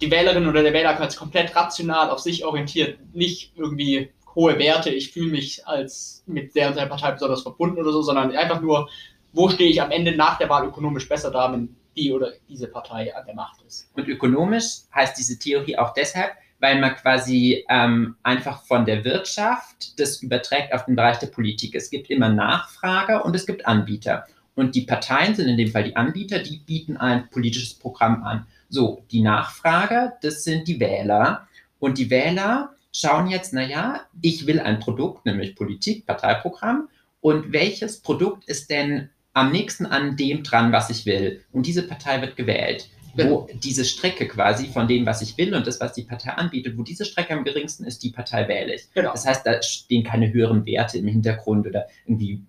die 0.00 0.10
Wählerin 0.10 0.48
oder 0.48 0.64
der 0.64 0.72
Wähler 0.72 0.94
kann 0.94 1.08
komplett 1.10 1.54
rational 1.54 2.10
auf 2.10 2.18
sich 2.18 2.44
orientiert, 2.44 2.98
nicht 3.14 3.52
irgendwie 3.54 4.10
hohe 4.34 4.58
Werte, 4.58 4.90
ich 4.90 5.12
fühle 5.12 5.30
mich 5.30 5.64
als 5.64 6.24
mit 6.26 6.56
der 6.56 6.68
und 6.68 6.76
der 6.76 6.86
Partei 6.86 7.12
besonders 7.12 7.42
verbunden 7.42 7.78
oder 7.78 7.92
so, 7.92 8.02
sondern 8.02 8.36
einfach 8.36 8.60
nur, 8.60 8.90
wo 9.32 9.48
stehe 9.48 9.70
ich 9.70 9.80
am 9.80 9.92
Ende 9.92 10.16
nach 10.16 10.38
der 10.38 10.48
Wahl 10.48 10.66
ökonomisch 10.66 11.08
besser 11.08 11.30
da, 11.30 11.52
wenn 11.52 11.76
die 11.96 12.12
oder 12.12 12.32
diese 12.48 12.66
Partei 12.66 13.14
an 13.14 13.26
der 13.26 13.36
Macht 13.36 13.62
ist. 13.62 13.88
Und 13.94 14.08
ökonomisch 14.08 14.80
heißt 14.92 15.16
diese 15.16 15.38
Theorie 15.38 15.78
auch 15.78 15.94
deshalb, 15.94 16.32
weil 16.60 16.80
man 16.80 16.94
quasi 16.96 17.64
ähm, 17.68 18.16
einfach 18.22 18.64
von 18.64 18.84
der 18.84 19.04
Wirtschaft 19.04 19.98
das 19.98 20.22
überträgt 20.22 20.72
auf 20.72 20.86
den 20.86 20.96
Bereich 20.96 21.18
der 21.18 21.26
Politik. 21.26 21.74
Es 21.74 21.90
gibt 21.90 22.10
immer 22.10 22.28
Nachfrage 22.28 23.22
und 23.22 23.34
es 23.36 23.46
gibt 23.46 23.66
Anbieter. 23.66 24.26
Und 24.54 24.74
die 24.74 24.82
Parteien 24.82 25.34
sind 25.34 25.48
in 25.48 25.56
dem 25.56 25.70
Fall 25.70 25.84
die 25.84 25.96
Anbieter, 25.96 26.38
die 26.38 26.58
bieten 26.58 26.96
ein 26.96 27.28
politisches 27.30 27.74
Programm 27.74 28.22
an. 28.22 28.46
So, 28.68 29.04
die 29.10 29.20
Nachfrage, 29.20 30.12
das 30.22 30.44
sind 30.44 30.68
die 30.68 30.78
Wähler. 30.80 31.48
Und 31.80 31.98
die 31.98 32.10
Wähler 32.10 32.70
schauen 32.92 33.28
jetzt, 33.28 33.52
naja, 33.52 34.00
ich 34.22 34.46
will 34.46 34.60
ein 34.60 34.78
Produkt, 34.78 35.26
nämlich 35.26 35.56
Politik, 35.56 36.06
Parteiprogramm. 36.06 36.88
Und 37.20 37.52
welches 37.52 38.00
Produkt 38.00 38.44
ist 38.44 38.70
denn 38.70 39.10
am 39.32 39.50
nächsten 39.50 39.86
an 39.86 40.16
dem 40.16 40.44
dran, 40.44 40.72
was 40.72 40.90
ich 40.90 41.04
will? 41.04 41.44
Und 41.52 41.66
diese 41.66 41.82
Partei 41.82 42.20
wird 42.20 42.36
gewählt. 42.36 42.88
Wo 43.16 43.48
diese 43.54 43.84
Strecke 43.84 44.26
quasi 44.26 44.66
von 44.66 44.88
dem, 44.88 45.06
was 45.06 45.22
ich 45.22 45.38
will 45.38 45.54
und 45.54 45.66
das, 45.66 45.80
was 45.80 45.92
die 45.92 46.02
Partei 46.02 46.30
anbietet, 46.30 46.76
wo 46.76 46.82
diese 46.82 47.04
Strecke 47.04 47.34
am 47.34 47.44
geringsten 47.44 47.84
ist, 47.84 48.02
die 48.02 48.10
Partei 48.10 48.48
wähle 48.48 48.74
ich. 48.74 48.92
Genau. 48.92 49.12
Das 49.12 49.26
heißt, 49.26 49.46
da 49.46 49.62
stehen 49.62 50.04
keine 50.04 50.32
höheren 50.32 50.66
Werte 50.66 50.98
im 50.98 51.06
Hintergrund 51.06 51.66
oder 51.66 51.86
irgendwie 52.06 52.42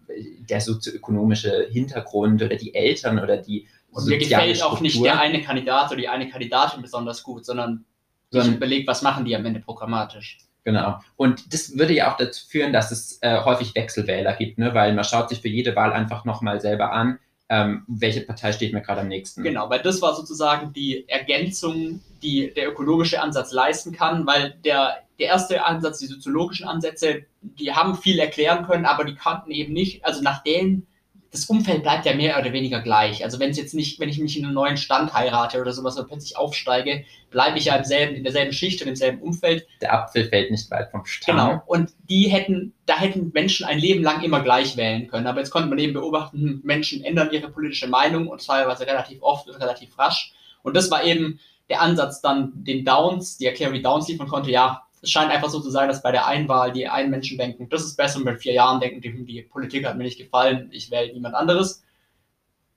der 0.49 0.61
sozioökonomische 0.61 1.67
Hintergrund 1.71 2.41
oder 2.41 2.55
die 2.55 2.73
Eltern 2.73 3.19
oder 3.19 3.37
die 3.37 3.67
und 3.91 4.07
mir 4.07 4.17
gefällt 4.17 4.61
auch 4.61 4.81
nicht 4.81 5.01
der 5.03 5.19
eine 5.21 5.41
Kandidat 5.41 5.87
oder 5.87 5.97
die 5.97 6.09
eine 6.09 6.29
Kandidatin 6.29 6.81
besonders 6.81 7.23
gut, 7.23 7.45
sondern 7.45 7.85
ich 8.31 8.45
überlege, 8.45 8.85
was 8.87 9.01
machen 9.01 9.23
die 9.23 9.35
am 9.35 9.45
Ende 9.45 9.61
programmatisch. 9.61 10.39
Genau. 10.65 10.99
Und 11.15 11.53
das 11.53 11.77
würde 11.77 11.93
ja 11.93 12.11
auch 12.11 12.17
dazu 12.17 12.45
führen, 12.45 12.73
dass 12.73 12.91
es 12.91 13.19
äh, 13.21 13.39
häufig 13.45 13.75
Wechselwähler 13.75 14.33
gibt, 14.33 14.57
ne? 14.57 14.73
weil 14.73 14.93
man 14.93 15.05
schaut 15.05 15.29
sich 15.29 15.39
für 15.39 15.47
jede 15.47 15.75
Wahl 15.75 15.93
einfach 15.93 16.25
nochmal 16.25 16.59
selber 16.59 16.91
an, 16.91 17.19
ähm, 17.49 17.83
welche 17.87 18.21
Partei 18.21 18.51
steht 18.51 18.73
mir 18.73 18.81
gerade 18.81 19.01
am 19.01 19.07
nächsten. 19.07 19.43
Genau, 19.43 19.69
weil 19.69 19.81
das 19.81 20.01
war 20.01 20.15
sozusagen 20.15 20.73
die 20.73 21.07
Ergänzung, 21.07 22.01
die 22.23 22.51
der 22.53 22.69
ökologische 22.69 23.21
Ansatz 23.21 23.51
leisten 23.51 23.91
kann, 23.91 24.25
weil 24.25 24.55
der, 24.65 25.03
der 25.19 25.27
erste 25.27 25.63
Ansatz, 25.63 25.99
die 25.99 26.07
soziologischen 26.07 26.67
Ansätze, 26.67 27.25
die 27.41 27.73
haben 27.73 27.95
viel 27.95 28.19
erklären 28.19 28.65
können, 28.65 28.85
aber 28.85 29.05
die 29.05 29.15
kannten 29.15 29.51
eben 29.51 29.73
nicht, 29.73 30.03
also 30.05 30.21
nach 30.21 30.43
denen 30.43 30.87
das 31.35 31.45
Umfeld 31.45 31.83
bleibt 31.83 32.05
ja 32.05 32.15
mehr 32.15 32.39
oder 32.39 32.53
weniger 32.53 32.79
gleich. 32.81 33.23
Also 33.23 33.39
wenn 33.39 33.49
es 33.49 33.57
jetzt 33.57 33.73
nicht, 33.73 33.99
wenn 33.99 34.07
ich 34.07 34.19
mich 34.19 34.37
in 34.37 34.45
einen 34.45 34.53
neuen 34.53 34.77
Stand 34.77 35.13
heirate 35.13 35.59
oder 35.59 35.73
sowas 35.73 35.97
und 35.97 36.07
plötzlich 36.07 36.37
aufsteige, 36.37 37.03
bleibe 37.29 37.57
ich 37.57 37.65
ja 37.65 37.75
im 37.75 37.83
selben, 37.83 38.15
in 38.15 38.23
derselben 38.23 38.53
Schicht 38.53 38.81
und 38.81 38.87
im 38.87 38.95
selben 38.95 39.21
Umfeld. 39.21 39.67
Der 39.81 39.93
Apfel 39.93 40.29
fällt 40.29 40.49
nicht 40.49 40.71
weit 40.71 40.91
vom 40.91 41.05
Stamm. 41.05 41.35
Genau. 41.35 41.61
Und 41.65 41.91
die 42.09 42.29
hätten, 42.29 42.73
da 42.85 42.97
hätten 42.97 43.31
Menschen 43.33 43.65
ein 43.65 43.79
Leben 43.79 44.01
lang 44.01 44.23
immer 44.23 44.41
gleich 44.41 44.77
wählen 44.77 45.07
können. 45.07 45.27
Aber 45.27 45.39
jetzt 45.39 45.51
konnte 45.51 45.67
man 45.67 45.77
eben 45.77 45.93
beobachten, 45.93 46.37
hm, 46.37 46.61
Menschen 46.63 47.03
ändern 47.03 47.29
ihre 47.31 47.49
politische 47.49 47.87
Meinung 47.87 48.27
und 48.27 48.45
teilweise 48.45 48.87
relativ 48.87 49.21
oft 49.21 49.49
und 49.49 49.55
relativ 49.55 49.97
rasch. 49.99 50.33
Und 50.63 50.75
das 50.75 50.89
war 50.89 51.03
eben 51.03 51.39
der 51.69 51.81
Ansatz 51.81 52.21
dann 52.21 52.53
den 52.55 52.85
Downs, 52.85 53.37
die 53.37 53.47
Erklärung, 53.47 53.73
die 53.73 53.81
Downs 53.81 54.07
liefern 54.07 54.27
konnte, 54.27 54.51
ja, 54.51 54.84
es 55.05 55.11
scheint 55.11 55.31
einfach 55.31 55.49
so 55.49 55.59
zu 55.59 55.69
sein, 55.69 55.87
dass 55.87 56.01
bei 56.01 56.11
der 56.11 56.25
Einwahl 56.25 56.71
die 56.71 56.87
einen 56.87 57.11
Menschen 57.11 57.37
denken, 57.37 57.69
das 57.69 57.85
ist 57.85 57.95
besser 57.95 58.17
und 58.17 58.25
bei 58.25 58.35
vier 58.35 58.53
Jahren 58.53 58.79
denken, 58.79 59.01
die, 59.01 59.23
die 59.23 59.43
Politik 59.43 59.85
hat 59.85 59.97
mir 59.97 60.03
nicht 60.03 60.17
gefallen, 60.17 60.69
ich 60.71 60.89
wähle 60.89 61.13
niemand 61.13 61.35
anderes. 61.35 61.83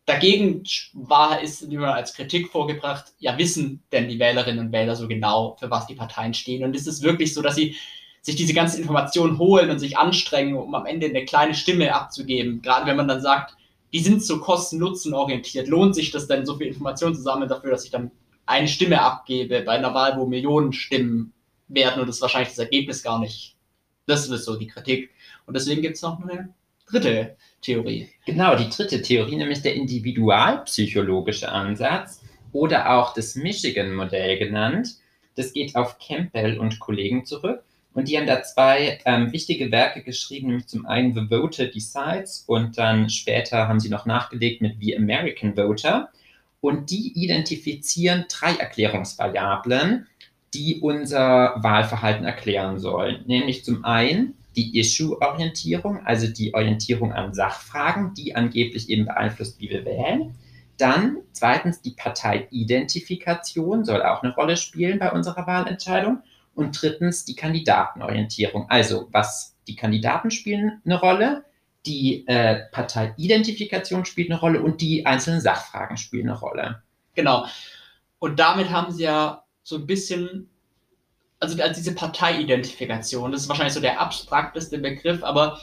Dagegen 0.05 0.63
war, 0.93 1.41
ist 1.43 1.63
immer 1.63 1.95
als 1.95 2.15
Kritik 2.15 2.49
vorgebracht, 2.49 3.13
ja, 3.19 3.37
wissen 3.39 3.83
denn 3.93 4.09
die 4.09 4.19
Wählerinnen 4.19 4.67
und 4.67 4.73
Wähler 4.73 4.95
so 4.95 5.09
genau, 5.09 5.57
für 5.59 5.71
was 5.71 5.87
die 5.87 5.95
Parteien 5.95 6.35
stehen? 6.35 6.65
Und 6.65 6.77
ist 6.77 6.87
es 6.87 7.03
wirklich 7.03 7.33
so, 7.35 7.43
dass 7.43 7.57
sie 7.57 7.77
sich 8.21 8.37
diese 8.37 8.55
ganzen 8.55 8.81
Informationen 8.81 9.39
holen 9.39 9.71
und 9.71 9.79
sich 9.79 9.97
anstrengen, 9.97 10.57
um 10.57 10.75
am 10.75 10.87
Ende 10.87 11.07
eine 11.07 11.25
kleine 11.25 11.55
Stimme 11.55 11.95
abzugeben? 11.95 12.63
Gerade 12.63 12.87
wenn 12.87 12.97
man 12.97 13.09
dann 13.09 13.23
sagt, 13.23 13.57
die 13.93 14.01
sind 14.01 14.23
so 14.23 14.41
kosten-nutzen 14.41 15.15
orientiert, 15.15 15.69
lohnt 15.69 15.95
sich 15.95 16.11
das 16.11 16.27
denn, 16.27 16.45
so 16.45 16.57
viel 16.57 16.67
Informationen 16.67 17.15
zu 17.15 17.23
sammeln 17.23 17.49
dafür, 17.49 17.71
dass 17.71 17.85
ich 17.85 17.91
dann 17.91 18.11
eine 18.45 18.69
Stimme 18.69 19.01
abgebe 19.01 19.63
bei 19.63 19.73
einer 19.73 19.95
Wahl, 19.95 20.17
wo 20.19 20.27
Millionen 20.27 20.73
Stimmen 20.73 21.33
werden 21.69 22.01
und 22.01 22.07
das 22.07 22.17
ist 22.17 22.23
wahrscheinlich 22.23 22.51
das 22.51 22.59
Ergebnis 22.59 23.03
gar 23.03 23.19
nicht. 23.19 23.57
Das 24.07 24.29
ist 24.29 24.45
so 24.45 24.57
die 24.57 24.67
Kritik. 24.67 25.11
Und 25.47 25.55
deswegen 25.55 25.83
gibt 25.83 25.97
es 25.97 26.03
noch 26.03 26.21
eine 26.23 26.55
dritte 26.87 27.37
Theorie. 27.61 28.09
Genau, 28.27 28.57
die 28.57 28.71
dritte 28.71 29.03
Theorie, 29.03 29.37
nämlich 29.37 29.63
der 29.63 29.75
individualpsychologische 29.75 31.51
Ansatz 31.51 32.23
oder 32.53 32.91
auch 32.91 33.15
das 33.15 33.35
Michigan-Modell 33.35 34.39
genannt. 34.39 34.97
Das 35.35 35.53
geht 35.53 35.77
auf 35.77 35.99
Campbell 35.99 36.59
und 36.59 36.79
Kollegen 36.79 37.25
zurück. 37.25 37.63
Und 37.95 38.09
die 38.09 38.17
haben 38.17 38.27
da 38.27 38.43
zwei 38.43 39.01
ähm, 39.05 39.33
wichtige 39.33 39.73
Werke 39.73 40.03
geschrieben, 40.03 40.49
nämlich 40.49 40.69
zum 40.69 40.87
einen 40.87 41.15
The 41.15 41.27
Voter 41.29 41.67
Decides 41.67 42.45
und 42.47 42.79
dann 42.79 43.11
später 43.11 43.67
haben 43.67 43.81
sie 43.81 43.89
noch 43.89 44.07
nachgelegt 44.07 44.63
mit 44.63 44.77
The 44.81 44.97
American 44.97 45.57
Voter. 45.57 46.11
Und 46.61 46.91
die 46.91 47.13
identifizieren 47.15 48.27
drei 48.29 48.55
Erklärungsvariablen, 48.55 50.07
die 50.55 50.81
unser 50.81 51.55
Wahlverhalten 51.59 52.25
erklären 52.25 52.79
sollen. 52.79 53.25
Nämlich 53.27 53.65
zum 53.65 53.85
einen 53.85 54.35
die 54.57 54.79
Issue-Orientierung, 54.79 56.05
also 56.05 56.27
die 56.27 56.55
Orientierung 56.55 57.13
an 57.13 57.35
Sachfragen, 57.35 58.15
die 58.15 58.35
angeblich 58.35 58.89
eben 58.89 59.05
beeinflusst, 59.05 59.61
wie 59.61 59.71
wir 59.71 59.85
wählen. 59.85 60.35
Dann 60.79 61.19
zweitens 61.33 61.83
die 61.83 61.91
Parteiidentifikation 61.91 63.85
soll 63.85 64.03
auch 64.03 64.23
eine 64.23 64.35
Rolle 64.35 64.57
spielen 64.57 64.99
bei 64.99 65.13
unserer 65.13 65.47
Wahlentscheidung. 65.47 66.23
Und 66.55 66.83
drittens 66.83 67.25
die 67.25 67.37
Kandidatenorientierung. 67.37 68.69
Also 68.69 69.07
was 69.13 69.55
die 69.69 69.77
Kandidaten 69.77 70.33
spielen 70.33 70.83
eine 70.85 70.99
Rolle, 70.99 71.45
die 71.87 72.27
äh, 72.27 72.63
Parteiidentifikation 72.73 74.05
spielt 74.05 74.31
eine 74.31 74.41
Rolle 74.41 74.61
und 74.61 74.81
die 74.81 75.07
einzelnen 75.07 75.41
Sachfragen 75.41 75.97
spielen 75.97 76.29
eine 76.29 76.39
Rolle. 76.39 76.83
Genau. 77.15 77.47
Und 78.19 78.41
damit 78.41 78.71
haben 78.71 78.91
sie 78.91 79.05
ja 79.05 79.45
so 79.69 79.77
ein 79.77 79.87
bisschen, 79.87 80.49
also, 81.41 81.63
also 81.63 81.75
diese 81.75 81.95
Parteiidentifikation, 81.95 83.33
das 83.33 83.43
ist 83.43 83.49
wahrscheinlich 83.51 83.75
so 83.75 83.81
der 83.81 84.01
abstrakteste 84.01 84.79
Begriff, 84.79 85.23
aber 85.23 85.61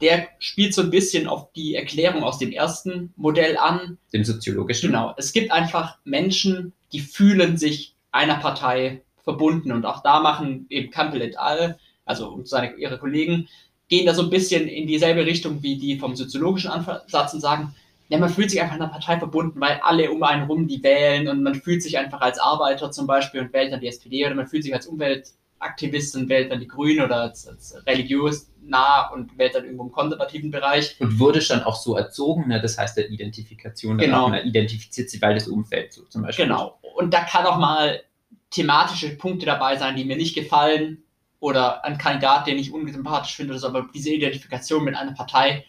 der 0.00 0.28
spielt 0.38 0.72
so 0.74 0.80
ein 0.80 0.90
bisschen 0.90 1.28
auf 1.28 1.52
die 1.52 1.74
Erklärung 1.74 2.24
aus 2.24 2.38
dem 2.38 2.50
ersten 2.50 3.12
Modell 3.16 3.58
an. 3.58 3.98
Dem 4.14 4.24
soziologischen. 4.24 4.88
Genau. 4.88 5.12
Es 5.18 5.34
gibt 5.34 5.52
einfach 5.52 5.98
Menschen, 6.04 6.72
die 6.92 7.00
fühlen 7.00 7.58
sich 7.58 7.94
einer 8.10 8.36
Partei 8.36 9.02
verbunden 9.22 9.70
und 9.70 9.84
auch 9.84 10.02
da 10.02 10.20
machen 10.20 10.66
eben 10.70 10.90
Campbell 10.90 11.20
et 11.20 11.38
al., 11.38 11.78
also 12.06 12.40
seine, 12.44 12.74
ihre 12.76 12.98
Kollegen, 12.98 13.48
gehen 13.88 14.06
da 14.06 14.14
so 14.14 14.22
ein 14.22 14.30
bisschen 14.30 14.66
in 14.66 14.86
dieselbe 14.86 15.26
Richtung 15.26 15.62
wie 15.62 15.76
die 15.76 15.98
vom 15.98 16.16
soziologischen 16.16 16.70
Ansatz 16.70 17.34
und 17.34 17.40
sagen, 17.40 17.74
ja, 18.12 18.18
man 18.18 18.28
fühlt 18.28 18.50
sich 18.50 18.60
einfach 18.60 18.74
einer 18.74 18.88
Partei 18.88 19.18
verbunden, 19.18 19.58
weil 19.58 19.80
alle 19.82 20.10
um 20.10 20.22
einen 20.22 20.42
rum 20.42 20.68
die 20.68 20.82
wählen 20.82 21.28
und 21.28 21.42
man 21.42 21.54
fühlt 21.54 21.82
sich 21.82 21.96
einfach 21.96 22.20
als 22.20 22.38
Arbeiter 22.38 22.90
zum 22.90 23.06
Beispiel 23.06 23.40
und 23.40 23.54
wählt 23.54 23.72
dann 23.72 23.80
die 23.80 23.86
SPD 23.86 24.26
oder 24.26 24.34
man 24.34 24.46
fühlt 24.46 24.64
sich 24.64 24.74
als 24.74 24.86
Umweltaktivist 24.86 26.14
und 26.16 26.28
wählt 26.28 26.52
dann 26.52 26.60
die 26.60 26.68
Grünen 26.68 27.02
oder 27.02 27.22
als, 27.22 27.48
als 27.48 27.74
religiös 27.86 28.52
nah 28.62 29.08
und 29.08 29.38
wählt 29.38 29.54
dann 29.54 29.64
irgendwo 29.64 29.84
im 29.84 29.92
konservativen 29.92 30.50
Bereich. 30.50 30.94
Und 31.00 31.18
wurde 31.18 31.40
schon 31.40 31.62
auch 31.62 31.74
so 31.74 31.96
erzogen, 31.96 32.48
ne? 32.48 32.60
das 32.60 32.76
heißt 32.76 32.98
der 32.98 33.08
Identifikation, 33.08 33.96
genau. 33.96 34.28
man 34.28 34.46
identifiziert 34.46 35.08
sich, 35.08 35.22
weil 35.22 35.32
das 35.32 35.48
Umfeld 35.48 35.94
so 35.94 36.02
zum 36.02 36.20
Beispiel. 36.20 36.44
Genau. 36.44 36.78
Und 36.94 37.14
da 37.14 37.22
kann 37.22 37.46
auch 37.46 37.56
mal 37.56 38.02
thematische 38.50 39.16
Punkte 39.16 39.46
dabei 39.46 39.78
sein, 39.78 39.96
die 39.96 40.04
mir 40.04 40.18
nicht 40.18 40.34
gefallen 40.34 41.02
oder 41.40 41.82
ein 41.86 41.96
Kandidat, 41.96 42.46
den 42.46 42.58
ich 42.58 42.74
unsympathisch 42.74 43.36
finde, 43.36 43.58
aber 43.64 43.88
diese 43.94 44.10
Identifikation 44.10 44.84
mit 44.84 44.96
einer 44.96 45.14
Partei 45.14 45.64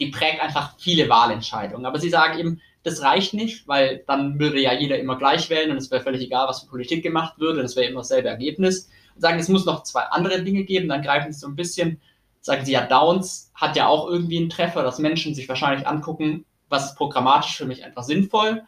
die 0.00 0.06
prägt 0.06 0.40
einfach 0.40 0.74
viele 0.78 1.08
Wahlentscheidungen. 1.08 1.86
Aber 1.86 1.98
sie 1.98 2.10
sagen 2.10 2.38
eben, 2.38 2.60
das 2.82 3.02
reicht 3.02 3.34
nicht, 3.34 3.66
weil 3.66 4.04
dann 4.06 4.38
würde 4.38 4.60
ja 4.60 4.72
jeder 4.72 4.98
immer 4.98 5.16
gleich 5.16 5.50
wählen 5.50 5.70
und 5.70 5.76
es 5.76 5.90
wäre 5.90 6.02
völlig 6.02 6.22
egal, 6.22 6.48
was 6.48 6.60
für 6.60 6.68
Politik 6.68 7.02
gemacht 7.02 7.38
würde, 7.38 7.62
das 7.62 7.76
wäre 7.76 7.86
immer 7.86 8.00
dasselbe 8.00 8.28
Ergebnis. 8.28 8.88
Und 9.14 9.20
sagen, 9.20 9.38
es 9.38 9.48
muss 9.48 9.66
noch 9.66 9.82
zwei 9.82 10.02
andere 10.02 10.42
Dinge 10.42 10.64
geben, 10.64 10.88
dann 10.88 11.02
greifen 11.02 11.32
sie 11.32 11.40
so 11.40 11.48
ein 11.48 11.56
bisschen, 11.56 12.00
sagen 12.40 12.64
sie 12.64 12.72
ja, 12.72 12.86
Downs 12.86 13.50
hat 13.54 13.76
ja 13.76 13.88
auch 13.88 14.08
irgendwie 14.08 14.38
einen 14.38 14.48
Treffer, 14.48 14.82
dass 14.82 14.98
Menschen 14.98 15.34
sich 15.34 15.48
wahrscheinlich 15.48 15.86
angucken, 15.86 16.44
was 16.68 16.86
ist 16.86 16.96
programmatisch 16.96 17.56
für 17.56 17.66
mich 17.66 17.84
einfach 17.84 18.04
sinnvoll 18.04 18.62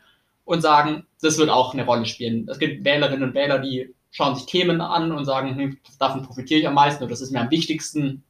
und 0.45 0.63
sagen, 0.63 1.07
das 1.23 1.39
wird 1.39 1.51
auch 1.51 1.73
eine 1.73 1.85
Rolle 1.85 2.07
spielen. 2.07 2.49
Es 2.49 2.59
gibt 2.59 2.85
Wählerinnen 2.85 3.23
und 3.23 3.35
Wähler, 3.35 3.59
die 3.59 3.95
schauen 4.11 4.35
sich 4.35 4.47
Themen 4.47 4.81
an 4.81 5.13
und 5.13 5.25
sagen, 5.25 5.57
hm, 5.57 5.79
davon 5.99 6.23
profitiere 6.23 6.61
ich 6.61 6.67
am 6.67 6.75
meisten 6.75 7.05
oder 7.05 7.11
das 7.11 7.21
ist 7.21 7.31
mir 7.31 7.41
am 7.41 7.51
wichtigsten. 7.51 8.25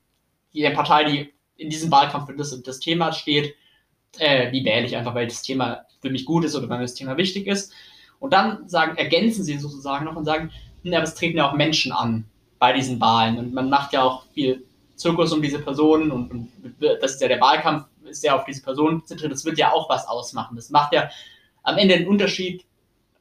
Die 0.53 0.69
Partei, 0.71 1.05
die 1.05 1.33
in 1.61 1.71
diesem 1.71 1.91
Wahlkampf 1.91 2.27
für 2.27 2.37
das 2.37 2.61
das 2.63 2.81
Thema 2.81 3.13
steht, 3.13 3.55
äh, 4.19 4.51
die 4.51 4.65
wähle 4.65 4.87
ich 4.87 4.97
einfach, 4.97 5.15
weil 5.15 5.27
das 5.27 5.43
Thema 5.43 5.83
für 6.01 6.11
mich 6.11 6.25
gut 6.25 6.45
ist 6.45 6.57
oder 6.57 6.69
weil 6.69 6.79
mir 6.79 6.85
das 6.85 6.95
Thema 6.95 7.17
wichtig 7.17 7.47
ist. 7.47 7.73
Und 8.19 8.33
dann 8.33 8.69
sagen, 8.69 8.97
ergänzen 8.97 9.45
sie 9.45 9.59
sozusagen 9.59 10.05
noch 10.05 10.17
und 10.17 10.25
sagen, 10.25 10.51
ja, 10.83 10.99
aber 10.99 11.05
es 11.05 11.15
treten 11.15 11.39
ja 11.39 11.49
auch 11.49 11.55
Menschen 11.55 11.93
an 11.93 12.25
bei 12.59 12.73
diesen 12.73 13.01
Wahlen 13.01 13.39
und 13.39 13.55
man 13.55 13.71
macht 13.71 13.93
ja 13.93 14.03
auch 14.03 14.25
viel 14.35 14.65
Zirkus 14.97 15.33
um 15.33 15.41
diese 15.41 15.59
Personen 15.59 16.11
und, 16.11 16.31
und 16.31 16.49
das 16.81 17.13
ist 17.13 17.23
ja 17.23 17.29
der 17.29 17.41
Wahlkampf, 17.41 17.87
ist 18.05 18.25
ja 18.25 18.37
auf 18.37 18.45
diese 18.45 18.63
Personen 18.63 19.05
zentriert, 19.07 19.33
das 19.33 19.45
wird 19.45 19.59
ja 19.59 19.73
auch 19.73 19.89
was 19.89 20.07
ausmachen. 20.07 20.57
Das 20.57 20.71
macht 20.71 20.93
ja 20.93 21.09
am 21.63 21.79
Ende 21.79 21.95
einen 21.95 22.09
Unterschied, 22.09 22.65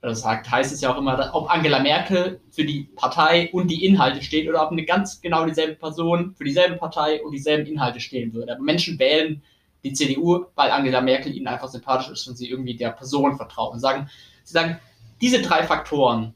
sagt, 0.01 0.49
heißt 0.49 0.71
es 0.71 0.81
ja 0.81 0.93
auch 0.93 0.97
immer, 0.97 1.29
ob 1.33 1.49
Angela 1.51 1.79
Merkel 1.79 2.39
für 2.51 2.63
die 2.63 2.89
Partei 2.95 3.49
und 3.51 3.67
die 3.67 3.85
Inhalte 3.85 4.21
steht 4.21 4.47
oder 4.47 4.63
ob 4.63 4.71
eine 4.71 4.85
ganz 4.85 5.19
genau 5.19 5.45
dieselbe 5.45 5.75
Person 5.75 6.33
für 6.35 6.45
dieselbe 6.45 6.77
Partei 6.77 7.21
und 7.21 7.31
dieselben 7.31 7.65
Inhalte 7.65 7.99
stehen 7.99 8.33
würde. 8.33 8.53
Aber 8.53 8.63
Menschen 8.63 8.97
wählen 8.97 9.41
die 9.83 9.93
CDU, 9.93 10.45
weil 10.55 10.71
Angela 10.71 11.01
Merkel 11.01 11.35
ihnen 11.35 11.47
einfach 11.47 11.67
sympathisch 11.67 12.09
ist 12.09 12.27
und 12.27 12.37
sie 12.37 12.49
irgendwie 12.49 12.75
der 12.75 12.91
Person 12.91 13.35
vertrauen. 13.35 13.73
Und 13.73 13.79
sagen, 13.79 14.09
sie 14.43 14.53
sagen, 14.53 14.79
diese 15.21 15.41
drei 15.41 15.63
Faktoren, 15.63 16.33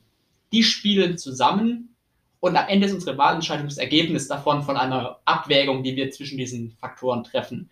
die 0.52 0.64
spielen 0.64 1.18
zusammen 1.18 1.96
und 2.42 2.58
am 2.58 2.68
Ende 2.68 2.88
ist 2.88 2.94
unsere 2.94 3.18
Wahlentscheidung 3.18 3.68
das 3.68 3.78
Ergebnis 3.78 4.28
davon 4.28 4.64
von 4.64 4.76
einer 4.76 5.20
Abwägung, 5.24 5.84
die 5.84 5.96
wir 5.96 6.12
zwischen 6.12 6.38
diesen 6.38 6.72
Faktoren 6.82 7.24
treffen. 7.24 7.70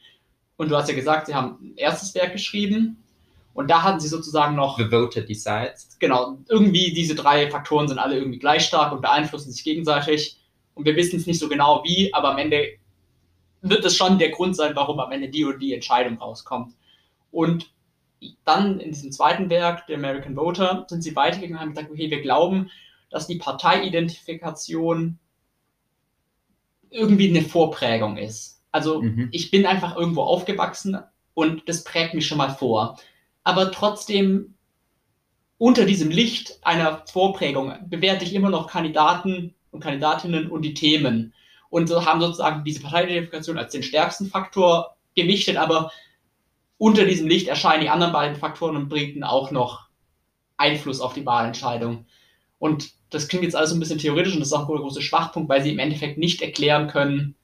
Und 0.56 0.72
du 0.72 0.78
hast 0.78 0.88
ja 0.88 0.96
gesagt, 0.96 1.28
sie 1.28 1.36
haben 1.36 1.58
ein 1.62 1.74
erstes 1.76 2.16
Werk 2.16 2.32
geschrieben, 2.32 3.04
und 3.54 3.70
da 3.70 3.84
hatten 3.84 4.00
sie 4.00 4.08
sozusagen 4.08 4.56
noch. 4.56 4.78
The 4.78 4.90
voter 4.90 5.22
decides. 5.22 5.98
Genau. 6.00 6.38
Irgendwie 6.48 6.94
diese 6.94 7.16
drei 7.16 7.50
Faktoren 7.50 7.88
sind 7.88 8.00
alle 8.00 8.18
irgendwie 8.18 8.40
gleich 8.40 8.66
stark 8.66 8.92
und 8.92 9.02
beeinflussen 9.02 9.52
sich 9.52 9.64
gegenseitig. 9.64 10.38
Und 10.74 10.86
wir 10.86 10.96
wissen 10.96 11.18
es 11.18 11.28
nicht 11.28 11.40
so 11.40 11.50
genau 11.50 11.84
wie, 11.84 12.14
aber 12.14 12.32
am 12.32 12.38
Ende 12.38 12.70
wird 13.62 13.86
es 13.86 13.96
schon 13.96 14.18
der 14.18 14.30
Grund 14.30 14.56
sein, 14.56 14.76
warum 14.76 15.00
am 15.00 15.12
Ende 15.12 15.30
die 15.30 15.46
oder 15.46 15.58
die 15.58 15.74
Entscheidung 15.74 16.18
rauskommt. 16.18 16.74
Und 17.30 17.72
dann 18.46 18.80
in 18.80 18.92
diesem 18.92 19.12
zweiten 19.12 19.50
Werk, 19.50 19.88
der 19.88 19.98
American 19.98 20.36
Voter, 20.36 20.86
sind 20.90 21.02
sie 21.02 21.16
weitergegangen 21.16 21.58
und 21.58 21.62
haben 21.62 21.70
gesagt, 21.76 21.92
okay, 21.92 22.10
wir 22.10 22.22
glauben, 22.22 22.72
dass 23.10 23.28
die 23.28 23.38
Parteiidentifikation 23.38 25.20
irgendwie 26.90 27.30
eine 27.30 27.42
Vorprägung 27.42 28.18
ist. 28.18 28.62
Also 28.72 29.02
mhm. 29.02 29.30
ich 29.32 29.52
bin 29.52 29.66
einfach 29.66 29.98
irgendwo 29.98 30.22
aufgewachsen 30.22 30.98
und 31.34 31.68
das 31.68 31.84
prägt 31.84 32.14
mich 32.14 32.28
schon 32.28 32.38
mal 32.38 32.50
vor 32.50 32.98
aber 33.44 33.72
trotzdem 33.72 34.56
unter 35.58 35.86
diesem 35.86 36.10
Licht 36.10 36.60
einer 36.64 37.04
Vorprägung 37.12 37.74
bewerte 37.88 38.26
ich 38.26 38.34
immer 38.34 38.50
noch 38.50 38.68
Kandidaten, 38.68 39.54
und 39.72 39.80
Kandidatinnen 39.80 40.50
und 40.50 40.62
die 40.62 40.74
Themen. 40.74 41.34
Und 41.70 41.88
so 41.88 42.06
haben 42.06 42.22
sozusagen 42.22 42.64
diese 42.64 42.82
Parteiidentifikation 42.82 43.58
als 43.58 43.72
den 43.72 43.84
stärksten 43.84 44.28
Faktor 44.28 44.98
gewichtet, 45.16 45.58
aber 45.58 45.92
unter 46.78 47.06
diesem 47.06 47.28
Licht 47.28 47.48
erscheinen 47.48 47.82
die 47.82 47.90
anderen 47.90 48.14
beiden 48.14 48.36
Faktoren 48.38 48.76
und 48.76 48.90
bringen 48.90 49.24
auch 49.24 49.52
noch 49.52 49.88
Einfluss 50.58 51.00
auf 51.00 51.14
die 51.14 51.26
Wahlentscheidung. 51.26 52.06
Und 52.60 52.92
das 53.10 53.28
klingt 53.28 53.44
jetzt 53.44 53.56
alles 53.56 53.72
ein 53.72 53.80
bisschen 53.80 54.00
theoretisch 54.00 54.34
und 54.34 54.40
das 54.40 54.50
ist 54.50 54.54
auch 54.54 54.70
ein 54.70 54.76
großer 54.76 55.02
Schwachpunkt, 55.02 55.50
weil 55.50 55.64
sie 55.64 55.72
im 55.72 55.80
Endeffekt 55.80 56.18
nicht 56.18 56.42
erklären 56.42 56.88
können, 56.88 57.36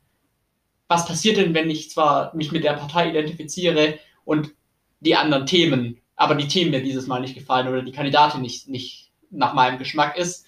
was 0.88 1.06
passiert 1.06 1.38
denn, 1.38 1.54
wenn 1.54 1.70
ich 1.70 1.90
zwar 1.90 2.34
mich 2.36 2.52
mit 2.52 2.64
der 2.64 2.74
Partei 2.74 3.10
identifiziere 3.10 4.00
und 4.24 4.54
die 5.00 5.16
anderen 5.16 5.46
Themen, 5.46 6.02
aber 6.16 6.36
die 6.36 6.48
Themen 6.48 6.72
mir 6.72 6.84
dieses 6.84 7.08
Mal 7.08 7.22
nicht 7.22 7.36
gefallen 7.36 7.68
oder 7.68 7.82
die 7.82 7.92
Kandidatin 7.92 8.42
nicht, 8.42 8.68
nicht 8.68 9.12
nach 9.30 9.54
meinem 9.54 9.78
Geschmack 9.78 10.18
ist. 10.18 10.46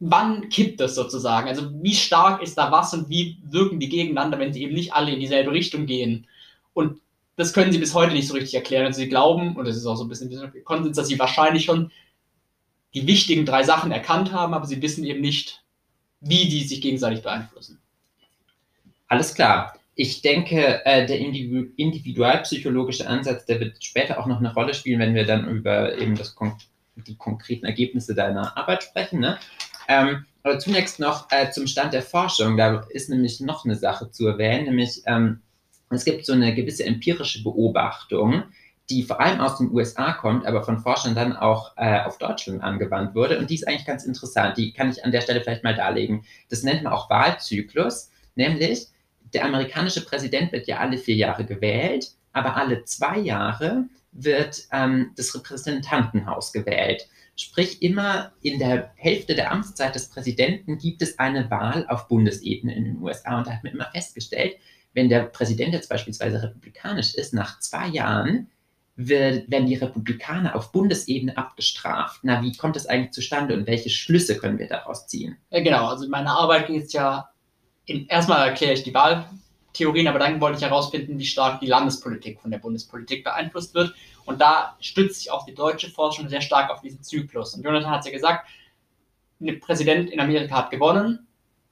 Wann 0.00 0.48
kippt 0.48 0.80
das 0.80 0.94
sozusagen? 0.94 1.48
Also 1.48 1.70
wie 1.82 1.94
stark 1.94 2.42
ist 2.42 2.58
da 2.58 2.70
was 2.70 2.92
und 2.94 3.08
wie 3.08 3.38
wirken 3.44 3.80
die 3.80 3.88
gegeneinander, 3.88 4.38
wenn 4.38 4.52
sie 4.52 4.62
eben 4.62 4.74
nicht 4.74 4.92
alle 4.92 5.12
in 5.12 5.20
dieselbe 5.20 5.52
Richtung 5.52 5.86
gehen? 5.86 6.26
Und 6.74 7.00
das 7.36 7.52
können 7.52 7.72
sie 7.72 7.78
bis 7.78 7.94
heute 7.94 8.12
nicht 8.12 8.28
so 8.28 8.34
richtig 8.34 8.54
erklären. 8.54 8.86
Also 8.86 9.00
sie 9.00 9.08
glauben, 9.08 9.56
und 9.56 9.66
das 9.66 9.76
ist 9.76 9.86
auch 9.86 9.96
so 9.96 10.04
ein 10.04 10.08
bisschen 10.08 10.30
Konsens, 10.64 10.96
dass 10.96 11.08
sie 11.08 11.18
wahrscheinlich 11.18 11.64
schon 11.64 11.90
die 12.94 13.06
wichtigen 13.06 13.44
drei 13.44 13.64
Sachen 13.64 13.90
erkannt 13.90 14.32
haben, 14.32 14.54
aber 14.54 14.66
sie 14.66 14.80
wissen 14.80 15.04
eben 15.04 15.20
nicht, 15.20 15.62
wie 16.20 16.48
die 16.48 16.62
sich 16.64 16.80
gegenseitig 16.80 17.22
beeinflussen. 17.22 17.80
Alles 19.08 19.34
klar. 19.34 19.78
Ich 19.96 20.22
denke, 20.22 20.84
äh, 20.84 21.06
der 21.06 21.18
individualpsychologische 21.18 23.08
Ansatz, 23.08 23.46
der 23.46 23.60
wird 23.60 23.82
später 23.82 24.18
auch 24.18 24.26
noch 24.26 24.38
eine 24.38 24.52
Rolle 24.52 24.74
spielen, 24.74 24.98
wenn 24.98 25.14
wir 25.14 25.24
dann 25.24 25.48
über 25.48 25.96
eben 25.96 26.16
das, 26.16 26.34
die 26.96 27.16
konkreten 27.16 27.64
Ergebnisse 27.64 28.14
deiner 28.14 28.56
Arbeit 28.56 28.82
sprechen. 28.82 29.20
Ne? 29.20 29.38
Ähm, 29.88 30.24
aber 30.42 30.58
zunächst 30.58 30.98
noch 30.98 31.30
äh, 31.30 31.50
zum 31.50 31.66
Stand 31.66 31.94
der 31.94 32.02
Forschung. 32.02 32.56
Da 32.56 32.84
ist 32.90 33.08
nämlich 33.08 33.40
noch 33.40 33.64
eine 33.64 33.76
Sache 33.76 34.10
zu 34.10 34.26
erwähnen, 34.26 34.66
nämlich 34.66 35.02
ähm, 35.06 35.40
es 35.90 36.04
gibt 36.04 36.26
so 36.26 36.32
eine 36.32 36.54
gewisse 36.54 36.84
empirische 36.84 37.42
Beobachtung, 37.42 38.42
die 38.90 39.02
vor 39.02 39.20
allem 39.20 39.40
aus 39.40 39.58
den 39.58 39.72
USA 39.72 40.12
kommt, 40.12 40.44
aber 40.46 40.62
von 40.62 40.80
Forschern 40.80 41.14
dann 41.14 41.36
auch 41.36 41.72
äh, 41.76 42.00
auf 42.00 42.18
Deutschland 42.18 42.62
angewandt 42.62 43.14
wurde. 43.14 43.38
Und 43.38 43.48
die 43.48 43.54
ist 43.54 43.66
eigentlich 43.66 43.86
ganz 43.86 44.04
interessant. 44.04 44.58
Die 44.58 44.72
kann 44.72 44.90
ich 44.90 45.04
an 45.04 45.12
der 45.12 45.22
Stelle 45.22 45.40
vielleicht 45.40 45.64
mal 45.64 45.74
darlegen. 45.74 46.24
Das 46.50 46.62
nennt 46.62 46.82
man 46.82 46.92
auch 46.92 47.08
Wahlzyklus, 47.08 48.10
nämlich 48.34 48.88
der 49.34 49.44
amerikanische 49.44 50.04
Präsident 50.04 50.52
wird 50.52 50.66
ja 50.66 50.78
alle 50.78 50.98
vier 50.98 51.16
Jahre 51.16 51.44
gewählt, 51.44 52.12
aber 52.32 52.56
alle 52.56 52.84
zwei 52.84 53.18
Jahre 53.18 53.84
wird 54.12 54.64
ähm, 54.72 55.12
das 55.16 55.34
Repräsentantenhaus 55.34 56.52
gewählt. 56.52 57.08
Sprich, 57.36 57.82
immer 57.82 58.32
in 58.42 58.60
der 58.60 58.92
Hälfte 58.94 59.34
der 59.34 59.50
Amtszeit 59.50 59.94
des 59.94 60.08
Präsidenten 60.08 60.78
gibt 60.78 61.02
es 61.02 61.18
eine 61.18 61.50
Wahl 61.50 61.86
auf 61.88 62.06
Bundesebene 62.06 62.74
in 62.74 62.84
den 62.84 63.02
USA. 63.02 63.38
Und 63.38 63.48
da 63.48 63.52
hat 63.52 63.64
man 63.64 63.72
immer 63.72 63.90
festgestellt, 63.90 64.56
wenn 64.92 65.08
der 65.08 65.24
Präsident 65.24 65.74
jetzt 65.74 65.88
beispielsweise 65.88 66.40
republikanisch 66.42 67.14
ist, 67.14 67.34
nach 67.34 67.58
zwei 67.58 67.88
Jahren 67.88 68.48
wird, 68.94 69.50
werden 69.50 69.66
die 69.66 69.74
Republikaner 69.74 70.54
auf 70.54 70.70
Bundesebene 70.70 71.36
abgestraft. 71.36 72.20
Na, 72.22 72.42
wie 72.42 72.56
kommt 72.56 72.76
das 72.76 72.86
eigentlich 72.86 73.10
zustande 73.10 73.54
und 73.54 73.66
welche 73.66 73.90
Schlüsse 73.90 74.38
können 74.38 74.60
wir 74.60 74.68
daraus 74.68 75.08
ziehen? 75.08 75.36
Ja, 75.50 75.60
genau, 75.60 75.88
also 75.88 76.08
meine 76.08 76.30
Arbeit 76.30 76.68
geht 76.68 76.92
ja 76.92 77.30
in, 77.86 78.06
erstmal 78.06 78.48
erkläre 78.48 78.72
ich 78.74 78.82
die 78.82 78.94
Wahltheorien, 78.94 80.08
aber 80.08 80.18
dann 80.18 80.40
wollte 80.40 80.58
ich 80.58 80.64
herausfinden, 80.64 81.18
wie 81.18 81.26
stark 81.26 81.60
die 81.60 81.66
Landespolitik 81.66 82.40
von 82.40 82.50
der 82.50 82.58
Bundespolitik 82.58 83.24
beeinflusst 83.24 83.74
wird. 83.74 83.94
Und 84.24 84.40
da 84.40 84.76
stützt 84.80 85.20
sich 85.20 85.30
auch 85.30 85.44
die 85.44 85.54
deutsche 85.54 85.90
Forschung 85.90 86.28
sehr 86.28 86.40
stark 86.40 86.70
auf 86.70 86.80
diesen 86.80 87.02
Zyklus. 87.02 87.54
Und 87.54 87.64
Jonathan 87.64 87.90
hat 87.90 88.06
ja 88.06 88.12
gesagt, 88.12 88.48
ein 89.40 89.60
Präsident 89.60 90.10
in 90.10 90.20
Amerika 90.20 90.56
hat 90.56 90.70
gewonnen 90.70 91.26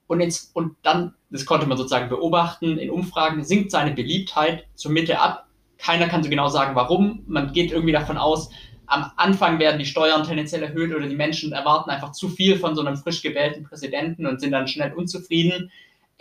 und, 0.07 0.21
ins, 0.21 0.51
und 0.53 0.77
dann, 0.83 1.15
das 1.31 1.47
konnte 1.47 1.67
man 1.67 1.79
sozusagen 1.79 2.09
beobachten, 2.09 2.79
in 2.79 2.91
Umfragen 2.91 3.45
sinkt 3.45 3.71
seine 3.71 3.93
Beliebtheit 3.93 4.67
zur 4.75 4.91
Mitte 4.91 5.19
ab. 5.19 5.47
Keiner 5.79 6.09
kann 6.09 6.23
so 6.23 6.29
genau 6.29 6.49
sagen, 6.49 6.75
warum. 6.75 7.25
Man 7.27 7.53
geht 7.53 7.73
irgendwie 7.73 7.93
davon 7.93 8.19
aus, 8.19 8.51
am 8.87 9.11
Anfang 9.17 9.59
werden 9.59 9.79
die 9.79 9.87
Steuern 9.87 10.25
tendenziell 10.25 10.63
erhöht 10.63 10.95
oder 10.95 11.07
die 11.07 11.17
Menschen 11.17 11.53
erwarten 11.53 11.89
einfach 11.89 12.13
zu 12.13 12.29
viel 12.29 12.59
von 12.59 12.77
so 12.77 12.83
einem 12.83 12.99
frisch 12.99 13.23
gewählten 13.23 13.65
Präsidenten 13.65 14.27
und 14.27 14.41
sind 14.41 14.53
dann 14.53 14.69
schnell 14.69 14.93
unzufrieden. 14.93 15.71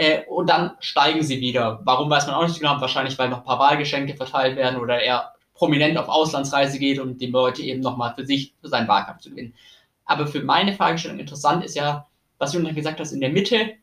Äh, 0.01 0.25
und 0.25 0.49
dann 0.49 0.71
steigen 0.79 1.21
sie 1.21 1.41
wieder. 1.41 1.79
Warum 1.83 2.09
weiß 2.09 2.25
man 2.25 2.33
auch 2.33 2.47
nicht 2.47 2.59
genau. 2.59 2.81
Wahrscheinlich, 2.81 3.19
weil 3.19 3.29
noch 3.29 3.39
ein 3.39 3.43
paar 3.43 3.59
Wahlgeschenke 3.59 4.15
verteilt 4.15 4.55
werden 4.55 4.79
oder 4.79 4.99
er 4.99 5.35
prominent 5.53 5.95
auf 5.99 6.07
Auslandsreise 6.07 6.79
geht, 6.79 6.97
um 6.97 7.19
die 7.19 7.27
Leute 7.27 7.61
eben 7.61 7.81
nochmal 7.81 8.15
für 8.15 8.25
sich, 8.25 8.55
für 8.59 8.67
seinen 8.67 8.87
Wahlkampf 8.87 9.21
zu 9.21 9.29
gewinnen. 9.29 9.53
Aber 10.05 10.25
für 10.25 10.41
meine 10.41 10.73
Fragestellung 10.73 11.19
interessant 11.19 11.63
ist 11.63 11.75
ja, 11.75 12.07
was 12.39 12.51
Jonas 12.51 12.73
gesagt 12.73 12.99
hat, 12.99 13.11
in 13.11 13.21
der 13.21 13.29
Mitte 13.29 13.73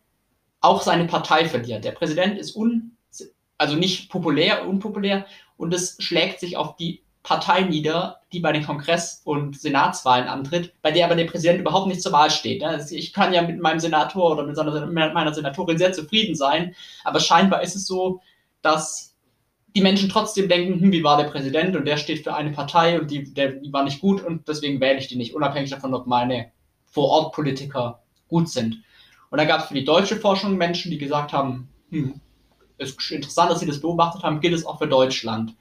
auch 0.60 0.82
seine 0.82 1.04
Partei 1.04 1.48
verliert. 1.48 1.84
Der 1.84 1.92
Präsident 1.92 2.36
ist 2.36 2.56
un, 2.56 2.96
also 3.56 3.76
nicht 3.76 4.10
populär, 4.10 4.66
unpopulär 4.66 5.24
und 5.56 5.72
es 5.72 5.98
schlägt 6.00 6.40
sich 6.40 6.56
auf 6.56 6.74
die 6.74 7.04
Partei 7.28 7.60
nieder, 7.60 8.20
die 8.32 8.40
bei 8.40 8.52
den 8.52 8.64
Kongress- 8.64 9.20
und 9.22 9.60
Senatswahlen 9.60 10.28
antritt, 10.28 10.72
bei 10.80 10.90
der 10.90 11.04
aber 11.04 11.14
der 11.14 11.26
Präsident 11.26 11.60
überhaupt 11.60 11.86
nicht 11.86 12.00
zur 12.00 12.12
Wahl 12.12 12.30
steht. 12.30 12.64
Also 12.64 12.94
ich 12.94 13.12
kann 13.12 13.34
ja 13.34 13.42
mit 13.42 13.60
meinem 13.60 13.80
Senator 13.80 14.32
oder 14.32 14.46
mit 14.46 14.56
meiner 15.12 15.34
Senatorin 15.34 15.76
sehr 15.76 15.92
zufrieden 15.92 16.34
sein, 16.34 16.74
aber 17.04 17.20
scheinbar 17.20 17.62
ist 17.62 17.76
es 17.76 17.86
so, 17.86 18.22
dass 18.62 19.14
die 19.76 19.82
Menschen 19.82 20.08
trotzdem 20.08 20.48
denken, 20.48 20.80
hm, 20.80 20.90
wie 20.90 21.04
war 21.04 21.18
der 21.18 21.28
Präsident 21.28 21.76
und 21.76 21.84
der 21.84 21.98
steht 21.98 22.24
für 22.24 22.34
eine 22.34 22.50
Partei 22.50 22.98
und 22.98 23.10
die, 23.10 23.34
der, 23.34 23.52
die 23.52 23.74
war 23.74 23.84
nicht 23.84 24.00
gut 24.00 24.24
und 24.24 24.48
deswegen 24.48 24.80
wähle 24.80 24.98
ich 24.98 25.08
die 25.08 25.16
nicht, 25.16 25.34
unabhängig 25.34 25.68
davon, 25.68 25.92
ob 25.92 26.06
meine 26.06 26.50
Vorortpolitiker 26.86 28.02
gut 28.28 28.48
sind. 28.48 28.82
Und 29.28 29.36
da 29.36 29.44
gab 29.44 29.60
es 29.60 29.66
für 29.66 29.74
die 29.74 29.84
deutsche 29.84 30.16
Forschung 30.16 30.56
Menschen, 30.56 30.90
die 30.90 30.96
gesagt 30.96 31.34
haben, 31.34 31.68
hm, 31.90 32.22
es 32.78 32.92
ist 32.92 33.10
interessant, 33.10 33.50
dass 33.50 33.60
sie 33.60 33.66
das 33.66 33.82
beobachtet 33.82 34.22
haben, 34.22 34.40
gilt 34.40 34.54
es 34.54 34.64
auch 34.64 34.78
für 34.78 34.88
Deutschland 34.88 35.54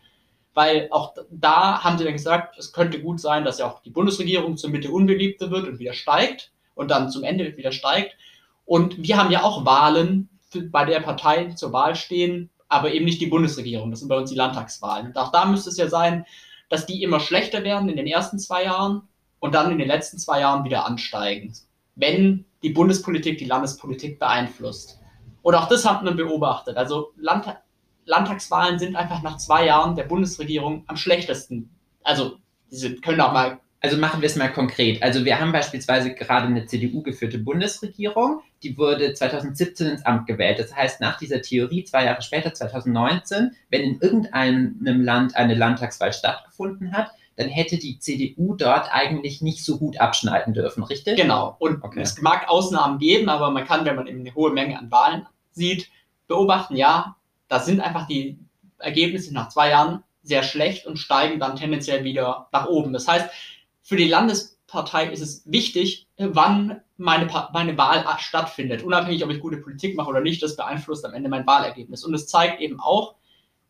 weil 0.57 0.87
auch 0.89 1.13
da 1.29 1.83
haben 1.83 1.99
sie 1.99 2.03
dann 2.03 2.13
gesagt, 2.13 2.57
es 2.57 2.73
könnte 2.73 2.99
gut 2.99 3.21
sein, 3.21 3.45
dass 3.45 3.59
ja 3.59 3.67
auch 3.69 3.83
die 3.83 3.91
Bundesregierung 3.91 4.57
zur 4.57 4.71
Mitte 4.71 4.89
unbeliebter 4.89 5.51
wird 5.51 5.67
und 5.67 5.77
wieder 5.77 5.93
steigt 5.93 6.51
und 6.73 6.89
dann 6.89 7.11
zum 7.11 7.23
Ende 7.23 7.55
wieder 7.57 7.71
steigt. 7.71 8.15
Und 8.65 9.03
wir 9.03 9.17
haben 9.17 9.29
ja 9.29 9.43
auch 9.43 9.65
Wahlen, 9.65 10.29
bei 10.71 10.83
der 10.83 11.01
Parteien 11.01 11.55
zur 11.55 11.73
Wahl 11.73 11.95
stehen, 11.95 12.49
aber 12.69 12.91
eben 12.91 13.05
nicht 13.05 13.21
die 13.21 13.27
Bundesregierung. 13.27 13.91
Das 13.91 13.99
sind 13.99 14.09
bei 14.09 14.17
uns 14.17 14.31
die 14.31 14.35
Landtagswahlen. 14.35 15.05
Und 15.05 15.17
auch 15.17 15.31
da 15.31 15.45
müsste 15.45 15.69
es 15.69 15.77
ja 15.77 15.89
sein, 15.89 16.25
dass 16.69 16.87
die 16.87 17.03
immer 17.03 17.19
schlechter 17.19 17.63
werden 17.63 17.87
in 17.87 17.95
den 17.95 18.07
ersten 18.07 18.39
zwei 18.39 18.63
Jahren 18.63 19.03
und 19.37 19.53
dann 19.53 19.71
in 19.71 19.77
den 19.77 19.87
letzten 19.87 20.17
zwei 20.17 20.39
Jahren 20.39 20.65
wieder 20.65 20.87
ansteigen, 20.87 21.53
wenn 21.93 22.45
die 22.63 22.71
Bundespolitik 22.71 23.37
die 23.37 23.45
Landespolitik 23.45 24.17
beeinflusst. 24.17 24.99
Und 25.43 25.53
auch 25.53 25.67
das 25.67 25.87
hat 25.87 26.03
man 26.03 26.17
beobachtet. 26.17 26.77
Also 26.77 27.13
Land 27.15 27.45
Landtagswahlen 28.07 28.79
sind 28.79 28.95
einfach 28.95 29.21
nach 29.21 29.37
zwei 29.37 29.65
Jahren 29.65 29.95
der 29.95 30.05
Bundesregierung 30.05 30.83
am 30.87 30.97
schlechtesten. 30.97 31.69
Also, 32.03 32.37
sie 32.69 32.95
können 32.95 33.21
auch 33.21 33.33
mal. 33.33 33.59
Also 33.79 33.95
machen 33.97 34.21
wir 34.21 34.25
es 34.25 34.35
mal 34.35 34.51
konkret. 34.51 35.03
Also 35.03 35.23
wir 35.23 35.39
haben 35.39 35.51
beispielsweise 35.51 36.15
gerade 36.15 36.47
eine 36.47 36.65
CDU-geführte 36.65 37.37
Bundesregierung, 37.37 38.41
die 38.63 38.75
wurde 38.75 39.13
2017 39.13 39.87
ins 39.87 40.05
Amt 40.05 40.25
gewählt. 40.25 40.57
Das 40.57 40.75
heißt, 40.75 40.99
nach 40.99 41.19
dieser 41.19 41.43
Theorie, 41.43 41.83
zwei 41.83 42.05
Jahre 42.05 42.23
später, 42.23 42.55
2019, 42.55 43.51
wenn 43.69 43.81
in 43.81 43.99
irgendeinem 44.01 45.03
Land 45.03 45.35
eine 45.35 45.53
Landtagswahl 45.53 46.11
stattgefunden 46.11 46.91
hat, 46.91 47.11
dann 47.35 47.49
hätte 47.49 47.77
die 47.77 47.99
CDU 47.99 48.55
dort 48.55 48.91
eigentlich 48.91 49.43
nicht 49.43 49.63
so 49.63 49.77
gut 49.77 50.01
abschneiden 50.01 50.55
dürfen, 50.55 50.83
richtig? 50.83 51.15
Genau. 51.15 51.55
Und 51.59 51.83
okay. 51.83 52.01
es 52.01 52.19
mag 52.19 52.49
Ausnahmen 52.49 52.97
geben, 52.97 53.29
aber 53.29 53.51
man 53.51 53.65
kann, 53.65 53.85
wenn 53.85 53.95
man 53.95 54.07
eben 54.07 54.21
eine 54.21 54.33
hohe 54.33 54.51
Menge 54.51 54.77
an 54.79 54.89
Wahlen 54.89 55.27
sieht, 55.51 55.91
beobachten, 56.27 56.75
ja, 56.75 57.15
da 57.47 57.59
sind 57.59 57.81
einfach 57.81 58.07
die 58.07 58.39
Ergebnisse 58.79 59.33
nach 59.33 59.49
zwei 59.49 59.69
Jahren 59.69 60.03
sehr 60.23 60.43
schlecht 60.43 60.85
und 60.85 60.97
steigen 60.97 61.39
dann 61.39 61.55
tendenziell 61.55 62.03
wieder 62.03 62.47
nach 62.51 62.67
oben. 62.67 62.93
Das 62.93 63.07
heißt, 63.07 63.29
für 63.81 63.95
die 63.95 64.07
Landespartei 64.07 65.09
ist 65.11 65.21
es 65.21 65.43
wichtig, 65.45 66.07
wann 66.17 66.81
meine, 66.97 67.27
meine 67.53 67.77
Wahl 67.77 68.05
stattfindet. 68.19 68.83
Unabhängig, 68.83 69.23
ob 69.23 69.29
ich 69.29 69.39
gute 69.39 69.57
Politik 69.57 69.95
mache 69.95 70.09
oder 70.09 70.21
nicht, 70.21 70.43
das 70.43 70.57
beeinflusst 70.57 71.05
am 71.05 71.13
Ende 71.13 71.29
mein 71.29 71.47
Wahlergebnis. 71.47 72.03
Und 72.03 72.13
es 72.13 72.27
zeigt 72.27 72.59
eben 72.59 72.79
auch, 72.79 73.15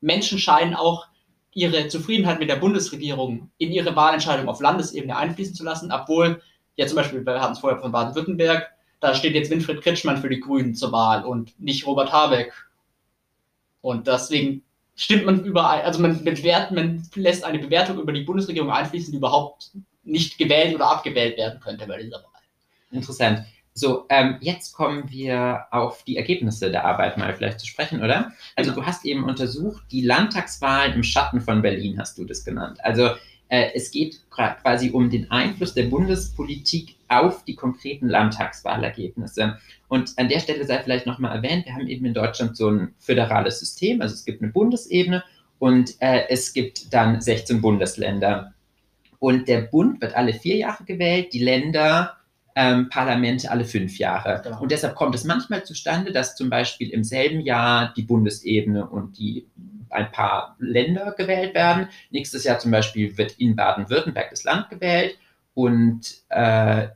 Menschen 0.02 0.40
scheinen 0.40 0.74
auch 0.74 1.08
ihre 1.54 1.88
Zufriedenheit 1.88 2.40
mit 2.40 2.50
der 2.50 2.56
Bundesregierung 2.58 3.52
in 3.58 3.72
ihre 3.72 3.96
Wahlentscheidung 3.96 4.48
auf 4.48 4.62
Landesebene 4.62 5.16
einfließen 5.16 5.56
zu 5.56 5.64
lassen, 5.64 5.92
obwohl, 5.92 6.42
ja 6.76 6.86
zum 6.88 6.98
Beispiel, 6.98 7.26
wir 7.26 7.42
hatten 7.42 7.54
es 7.54 7.60
vorher 7.60 7.80
von 7.80 7.92
Baden-Württemberg, 7.92 8.68
da 9.00 9.14
steht 9.14 9.36
jetzt 9.36 9.52
Winfried 9.52 9.82
Kretschmann 9.82 10.18
für 10.18 10.30
die 10.30 10.40
Grünen 10.40 10.76
zur 10.76 10.92
Wahl 10.92 11.24
und 11.24 11.60
nicht 11.60 11.86
Robert 11.86 12.12
Habeck 12.12 12.54
und 13.88 14.06
deswegen 14.06 14.64
stimmt 14.96 15.26
man 15.26 15.46
überall, 15.46 15.82
also 15.84 16.02
man 16.02 16.22
bewertet, 16.22 16.76
man 16.76 17.08
lässt 17.16 17.46
eine 17.46 17.60
Bewertung 17.60 18.00
über 18.00 18.12
die 18.12 18.24
Bundesregierung 18.24 18.70
einfließen, 18.70 19.14
die 19.14 19.18
überhaupt 19.18 19.72
nicht 20.04 20.38
gewählt 20.38 20.76
oder 20.76 20.92
abgewählt 20.92 21.38
werden 21.38 21.62
könnte 21.62 21.88
bei 21.88 22.02
dieser 22.02 22.18
Wahl. 22.18 22.42
Interessant. 22.92 23.46
So, 23.74 24.06
ähm, 24.10 24.38
jetzt 24.42 24.74
kommen 24.74 25.10
wir 25.10 25.68
auf 25.72 26.04
die 26.04 26.18
Ergebnisse 26.18 26.70
der 26.70 26.84
Arbeit 26.84 27.18
mal 27.18 27.34
vielleicht 27.34 27.62
zu 27.62 27.68
sprechen, 27.68 28.04
oder? 28.04 28.34
Also 28.58 28.72
genau. 28.72 28.82
du 28.82 28.88
hast 28.88 29.06
eben 29.06 29.24
untersucht, 29.24 29.84
die 29.90 30.02
Landtagswahlen 30.02 30.94
im 30.94 31.04
Schatten 31.04 31.40
von 31.40 31.62
Berlin 31.62 31.98
hast 31.98 32.18
du 32.18 32.26
das 32.26 32.44
genannt. 32.44 32.80
Also 32.84 33.12
es 33.50 33.92
geht 33.92 34.20
quasi 34.30 34.90
um 34.92 35.10
den 35.10 35.32
Einfluss 35.32 35.74
der 35.74 35.84
Bundespolitik 35.84 36.96
auf 37.08 37.46
die 37.46 37.56
konkreten 37.56 38.08
Landtagswahlergebnisse. 38.10 39.58
Und 39.88 40.14
an 40.18 40.28
der 40.28 40.40
Stelle 40.40 40.66
sei 40.66 40.80
vielleicht 40.80 41.06
nochmal 41.06 41.36
erwähnt, 41.36 41.66
wir 41.66 41.74
haben 41.74 41.88
eben 41.88 42.06
in 42.06 42.14
Deutschland 42.14 42.58
so 42.58 42.70
ein 42.70 42.94
föderales 43.00 43.60
System, 43.60 44.02
also 44.02 44.14
es 44.14 44.26
gibt 44.26 44.42
eine 44.42 44.52
Bundesebene 44.52 45.24
und 45.60 45.96
äh, 46.00 46.28
es 46.30 46.54
gibt 46.54 46.94
dann 46.94 47.22
16 47.22 47.62
Bundesländer. 47.62 48.54
Und 49.20 49.48
der 49.48 49.62
Bund 49.62 50.02
wird 50.02 50.16
alle 50.16 50.34
vier 50.34 50.58
Jahre 50.58 50.84
gewählt, 50.84 51.34
die 51.34 51.44
Länder 51.44 52.18
ähm, 52.60 52.90
Parlamente 52.90 53.52
alle 53.52 53.66
fünf 53.66 54.00
Jahre. 54.00 54.42
Genau. 54.44 54.60
Und 54.60 54.72
deshalb 54.72 54.96
kommt 54.96 55.14
es 55.14 55.24
manchmal 55.24 55.64
zustande, 55.64 56.12
dass 56.12 56.36
zum 56.36 56.50
Beispiel 56.50 56.90
im 56.90 57.04
selben 57.04 57.40
Jahr 57.42 57.94
die 57.96 58.02
Bundesebene 58.02 58.88
und 58.88 59.20
die 59.20 59.46
ein 59.92 60.12
paar 60.12 60.56
Länder 60.58 61.14
gewählt 61.16 61.54
werden. 61.54 61.88
Nächstes 62.10 62.44
Jahr 62.46 62.58
zum 62.58 62.72
Beispiel 62.72 63.16
wird 63.16 63.34
in 63.34 63.56
Baden-Württemberg 63.56 64.32
das 64.32 64.44
Land 64.44 64.72
gewählt 64.72 65.20
und 65.54 66.02
äh, 66.30 66.88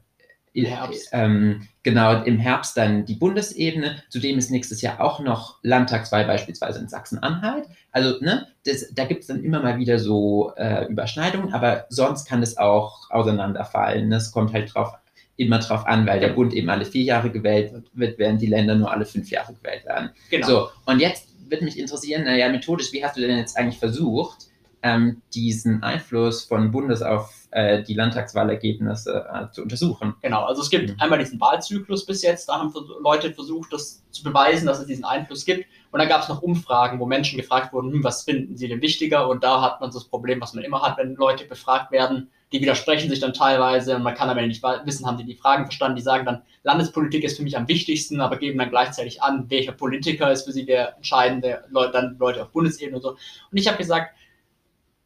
ähm, 1.12 1.68
genau 1.84 2.24
im 2.24 2.40
Herbst 2.40 2.76
dann 2.76 3.06
die 3.06 3.16
Bundesebene. 3.16 4.02
Zudem 4.10 4.40
ist 4.40 4.50
nächstes 4.50 4.82
Jahr 4.82 5.00
auch 5.00 5.20
noch 5.20 5.60
Landtagswahl 5.62 6.26
beispielsweise 6.26 6.80
in 6.80 6.90
Sachsen-Anhalt. 6.90 7.68
Also 7.92 8.20
ne, 8.20 8.48
das, 8.66 8.92
da 8.96 9.06
gibt 9.06 9.22
es 9.22 9.28
dann 9.28 9.44
immer 9.44 9.62
mal 9.62 9.78
wieder 9.78 10.00
so 10.00 10.54
äh, 10.58 10.86
Überschneidungen, 10.88 11.54
aber 11.54 11.86
sonst 11.90 12.28
kann 12.28 12.42
es 12.42 12.58
auch 12.58 13.12
auseinanderfallen. 13.12 14.12
Es 14.12 14.32
kommt 14.32 14.54
halt 14.54 14.74
drauf 14.74 14.96
immer 15.42 15.60
drauf 15.60 15.86
an, 15.86 16.06
weil 16.06 16.20
der 16.20 16.30
Bund 16.30 16.54
eben 16.54 16.70
alle 16.70 16.86
vier 16.86 17.04
Jahre 17.04 17.32
gewählt 17.32 17.74
wird, 17.94 18.18
während 18.18 18.42
die 18.42 18.48
Länder 18.48 18.76
nur 18.76 18.92
alle 18.92 19.06
fünf 19.06 19.30
Jahre 19.30 19.54
gewählt 19.54 19.86
werden. 19.86 20.12
Genau. 20.30 20.48
So, 20.48 20.70
und 20.86 21.00
jetzt 21.00 21.30
würde 21.50 21.66
mich 21.66 21.78
interessieren, 21.78 22.24
naja, 22.24 22.50
methodisch, 22.50 22.94
wie 22.94 23.04
hast 23.04 23.18
du 23.18 23.22
denn 23.22 23.38
jetzt 23.38 23.58
eigentlich 23.58 23.80
versucht, 23.80 24.48
ähm, 24.84 25.22
diesen 25.34 25.84
Einfluss 25.84 26.44
von 26.44 26.72
Bundes 26.72 27.02
auf 27.02 27.48
äh, 27.52 27.84
die 27.84 27.94
Landtagswahlergebnisse 27.94 29.26
äh, 29.32 29.52
zu 29.52 29.62
untersuchen. 29.62 30.16
Genau, 30.22 30.44
also 30.46 30.62
es 30.62 30.70
gibt 30.70 30.90
mhm. 30.90 30.96
einmal 31.00 31.20
diesen 31.20 31.40
Wahlzyklus 31.40 32.06
bis 32.06 32.24
jetzt, 32.24 32.50
da 32.50 32.60
haben 32.60 32.74
Leute 33.02 33.34
versucht, 33.34 33.74
das 33.74 34.04
zu 34.10 34.24
beweisen, 34.24 34.66
dass 34.66 34.80
es 34.80 34.88
diesen 34.88 35.06
Einfluss 35.06 35.46
gibt. 35.46 35.66
Und 35.92 36.00
dann 36.00 36.08
gab 36.08 36.24
es 36.24 36.30
noch 36.30 36.42
Umfragen, 36.42 37.00
wo 37.00 37.06
Menschen 37.06 37.38
gefragt 37.38 37.74
wurden, 37.74 37.92
hm, 37.92 38.04
was 38.04 38.24
finden 38.24 38.58
sie 38.58 38.68
denn 38.68 38.82
wichtiger? 38.82 39.28
Und 39.28 39.44
da 39.44 39.62
hat 39.62 39.82
man 39.82 39.92
so 39.92 40.00
das 40.00 40.08
Problem, 40.08 40.42
was 40.42 40.54
man 40.54 40.64
immer 40.64 40.82
hat, 40.82 40.98
wenn 40.98 41.16
Leute 41.16 41.46
befragt 41.46 41.92
werden, 41.92 42.32
die 42.52 42.62
widersprechen 42.62 43.10
sich 43.10 43.20
dann 43.20 43.34
teilweise 43.34 43.96
und 43.96 44.04
man 44.04 44.16
kann 44.16 44.30
aber 44.30 44.42
nicht 44.42 44.62
wissen, 44.84 45.06
haben 45.06 45.18
die 45.18 45.24
die 45.24 45.36
Fragen 45.36 45.66
verstanden, 45.66 45.96
die 45.96 46.02
sagen 46.02 46.26
dann, 46.26 46.42
Landespolitik 46.64 47.24
ist 47.24 47.38
für 47.38 47.44
mich 47.44 47.58
am 47.58 47.68
wichtigsten, 47.68 48.20
aber 48.20 48.38
geben 48.38 48.60
dann 48.60 48.70
gleichzeitig 48.70 49.22
an, 49.24 49.50
welcher 49.50 49.72
Politiker 49.72 50.32
ist 50.32 50.44
für 50.44 50.52
sie 50.52 50.66
der 50.66 50.98
entscheidende, 50.98 51.64
dann 51.94 52.18
Leute 52.20 52.42
auf 52.42 52.52
Bundesebene 52.52 52.98
und 52.98 53.02
so. 53.02 53.12
Und 53.12 53.58
ich 53.58 53.68
habe 53.68 53.78
gesagt, 53.78 54.16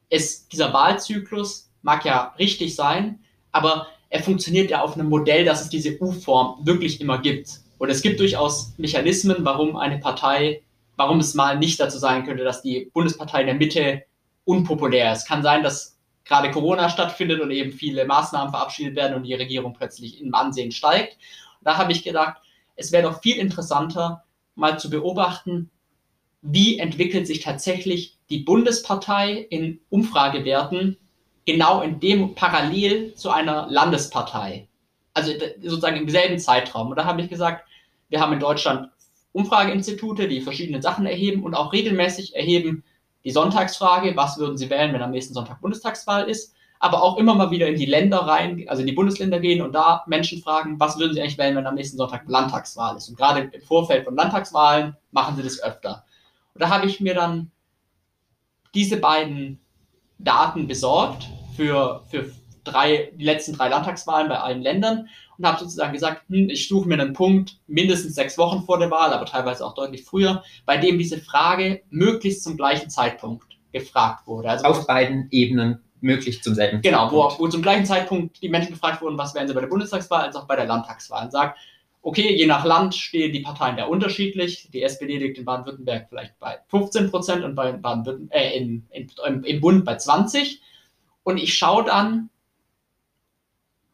es, 0.09 0.47
dieser 0.47 0.73
Wahlzyklus 0.73 1.69
mag 1.81 2.03
ja 2.03 2.33
richtig 2.39 2.75
sein, 2.75 3.19
aber 3.51 3.87
er 4.09 4.23
funktioniert 4.23 4.71
ja 4.71 4.81
auf 4.81 4.95
einem 4.95 5.09
Modell, 5.09 5.45
dass 5.45 5.61
es 5.61 5.69
diese 5.69 5.99
U-Form 6.01 6.65
wirklich 6.65 6.99
immer 6.99 7.19
gibt. 7.19 7.49
Und 7.77 7.89
es 7.89 8.01
gibt 8.01 8.19
durchaus 8.19 8.73
Mechanismen, 8.77 9.37
warum 9.39 9.75
eine 9.75 9.99
Partei, 9.99 10.63
warum 10.95 11.19
es 11.19 11.35
mal 11.35 11.59
nicht 11.59 11.79
dazu 11.79 11.97
sein 11.97 12.25
könnte, 12.25 12.43
dass 12.43 12.61
die 12.61 12.89
Bundespartei 12.93 13.41
in 13.41 13.47
der 13.47 13.55
Mitte 13.55 14.03
unpopulär 14.45 15.11
ist. 15.11 15.27
Kann 15.27 15.43
sein, 15.43 15.63
dass 15.63 15.94
gerade 16.25 16.51
Corona 16.51 16.89
stattfindet 16.89 17.39
und 17.39 17.51
eben 17.51 17.71
viele 17.71 18.05
Maßnahmen 18.05 18.49
verabschiedet 18.49 18.95
werden 18.95 19.15
und 19.15 19.23
die 19.23 19.33
Regierung 19.33 19.73
plötzlich 19.73 20.21
im 20.21 20.33
Ansehen 20.33 20.71
steigt. 20.71 21.17
Da 21.61 21.77
habe 21.77 21.91
ich 21.91 22.03
gedacht, 22.03 22.37
es 22.75 22.91
wäre 22.91 23.03
doch 23.03 23.21
viel 23.21 23.37
interessanter, 23.37 24.23
mal 24.55 24.79
zu 24.79 24.89
beobachten, 24.89 25.69
wie 26.41 26.79
entwickelt 26.79 27.27
sich 27.27 27.41
tatsächlich 27.41 28.17
die 28.29 28.39
Bundespartei 28.39 29.33
in 29.49 29.79
Umfragewerten 29.89 30.97
genau 31.45 31.81
in 31.81 31.99
dem 31.99 32.35
parallel 32.35 33.13
zu 33.15 33.29
einer 33.29 33.67
Landespartei. 33.69 34.67
Also 35.13 35.31
sozusagen 35.61 35.97
im 35.97 36.09
selben 36.09 36.39
Zeitraum. 36.39 36.89
Und 36.89 36.97
da 36.97 37.05
habe 37.05 37.21
ich 37.21 37.29
gesagt, 37.29 37.67
wir 38.09 38.19
haben 38.19 38.33
in 38.33 38.39
Deutschland 38.39 38.89
Umfrageinstitute, 39.31 40.27
die 40.27 40.41
verschiedene 40.41 40.81
Sachen 40.81 41.05
erheben 41.05 41.43
und 41.43 41.55
auch 41.55 41.73
regelmäßig 41.73 42.35
erheben 42.35 42.83
die 43.25 43.31
Sonntagsfrage, 43.31 44.15
was 44.15 44.37
würden 44.37 44.57
Sie 44.57 44.69
wählen, 44.69 44.93
wenn 44.93 45.01
am 45.01 45.11
nächsten 45.11 45.33
Sonntag 45.33 45.59
Bundestagswahl 45.59 46.29
ist, 46.29 46.53
aber 46.79 47.01
auch 47.01 47.17
immer 47.17 47.33
mal 47.33 47.49
wieder 47.49 47.67
in 47.67 47.77
die 47.77 47.87
Länder 47.87 48.19
rein, 48.19 48.65
also 48.67 48.81
in 48.81 48.87
die 48.87 48.93
Bundesländer 48.93 49.39
gehen 49.39 49.61
und 49.63 49.73
da 49.73 50.03
Menschen 50.07 50.41
fragen, 50.41 50.79
was 50.79 50.99
würden 50.99 51.13
Sie 51.13 51.21
eigentlich 51.21 51.37
wählen, 51.37 51.55
wenn 51.55 51.65
am 51.65 51.75
nächsten 51.75 51.97
Sonntag 51.97 52.23
Landtagswahl 52.27 52.95
ist. 52.95 53.09
Und 53.09 53.17
gerade 53.17 53.49
im 53.51 53.61
Vorfeld 53.61 54.05
von 54.05 54.15
Landtagswahlen 54.15 54.95
machen 55.11 55.35
sie 55.35 55.43
das 55.43 55.61
öfter. 55.61 56.05
Und 56.53 56.61
da 56.61 56.69
habe 56.69 56.85
ich 56.85 56.99
mir 56.99 57.15
dann 57.15 57.51
diese 58.75 58.97
beiden 58.97 59.59
Daten 60.19 60.67
besorgt 60.67 61.27
für, 61.55 62.03
für 62.09 62.31
drei, 62.63 63.11
die 63.15 63.25
letzten 63.25 63.53
drei 63.53 63.69
Landtagswahlen 63.69 64.29
bei 64.29 64.39
allen 64.39 64.61
Ländern 64.61 65.07
und 65.37 65.45
habe 65.45 65.59
sozusagen 65.59 65.93
gesagt, 65.93 66.23
hm, 66.29 66.49
ich 66.49 66.67
suche 66.67 66.87
mir 66.87 66.99
einen 66.99 67.13
Punkt 67.13 67.59
mindestens 67.67 68.15
sechs 68.15 68.37
Wochen 68.37 68.63
vor 68.63 68.79
der 68.79 68.91
Wahl, 68.91 69.13
aber 69.13 69.25
teilweise 69.25 69.65
auch 69.65 69.73
deutlich 69.73 70.03
früher, 70.03 70.43
bei 70.65 70.77
dem 70.77 70.97
diese 70.97 71.19
Frage 71.19 71.81
möglichst 71.89 72.43
zum 72.43 72.57
gleichen 72.57 72.89
Zeitpunkt 72.89 73.45
gefragt 73.71 74.27
wurde. 74.27 74.49
Also 74.49 74.65
auf 74.65 74.87
beiden 74.87 75.27
Ebenen 75.31 75.81
möglichst 76.01 76.43
zum 76.43 76.55
selben 76.55 76.81
genau, 76.81 77.03
Zeitpunkt. 77.03 77.23
Genau, 77.29 77.39
wo, 77.39 77.45
wo 77.45 77.47
zum 77.49 77.61
gleichen 77.61 77.85
Zeitpunkt 77.85 78.41
die 78.41 78.49
Menschen 78.49 78.73
gefragt 78.73 79.01
wurden, 79.01 79.17
was 79.17 79.33
wären 79.35 79.47
sie 79.47 79.53
bei 79.53 79.61
der 79.61 79.67
Bundestagswahl, 79.67 80.21
als 80.21 80.35
auch 80.35 80.47
bei 80.47 80.55
der 80.55 80.65
Landtagswahl. 80.65 81.25
Und 81.25 81.31
sagt, 81.31 81.57
okay, 82.05 82.35
je 82.35 82.45
nach 82.45 82.63
Land 82.63 82.95
stehen 82.95 83.33
die 83.33 83.41
Parteien 83.41 83.77
ja 83.77 83.85
unterschiedlich. 83.85 84.69
Die 84.71 84.83
SPD 84.83 85.17
liegt 85.17 85.39
in 85.39 85.45
Baden-Württemberg 85.45 86.07
vielleicht 86.07 86.39
bei 86.39 86.59
15 86.67 87.09
Prozent 87.09 87.43
und 87.43 87.55
bei 87.55 87.71
Baden 87.73 88.29
äh, 88.31 88.55
in, 88.57 88.85
in, 88.91 89.09
im 89.43 89.59
Bund 89.59 89.83
bei 89.83 89.97
20. 89.97 90.61
Und 91.23 91.37
ich 91.37 91.55
schaue 91.55 91.83
dann, 91.83 92.29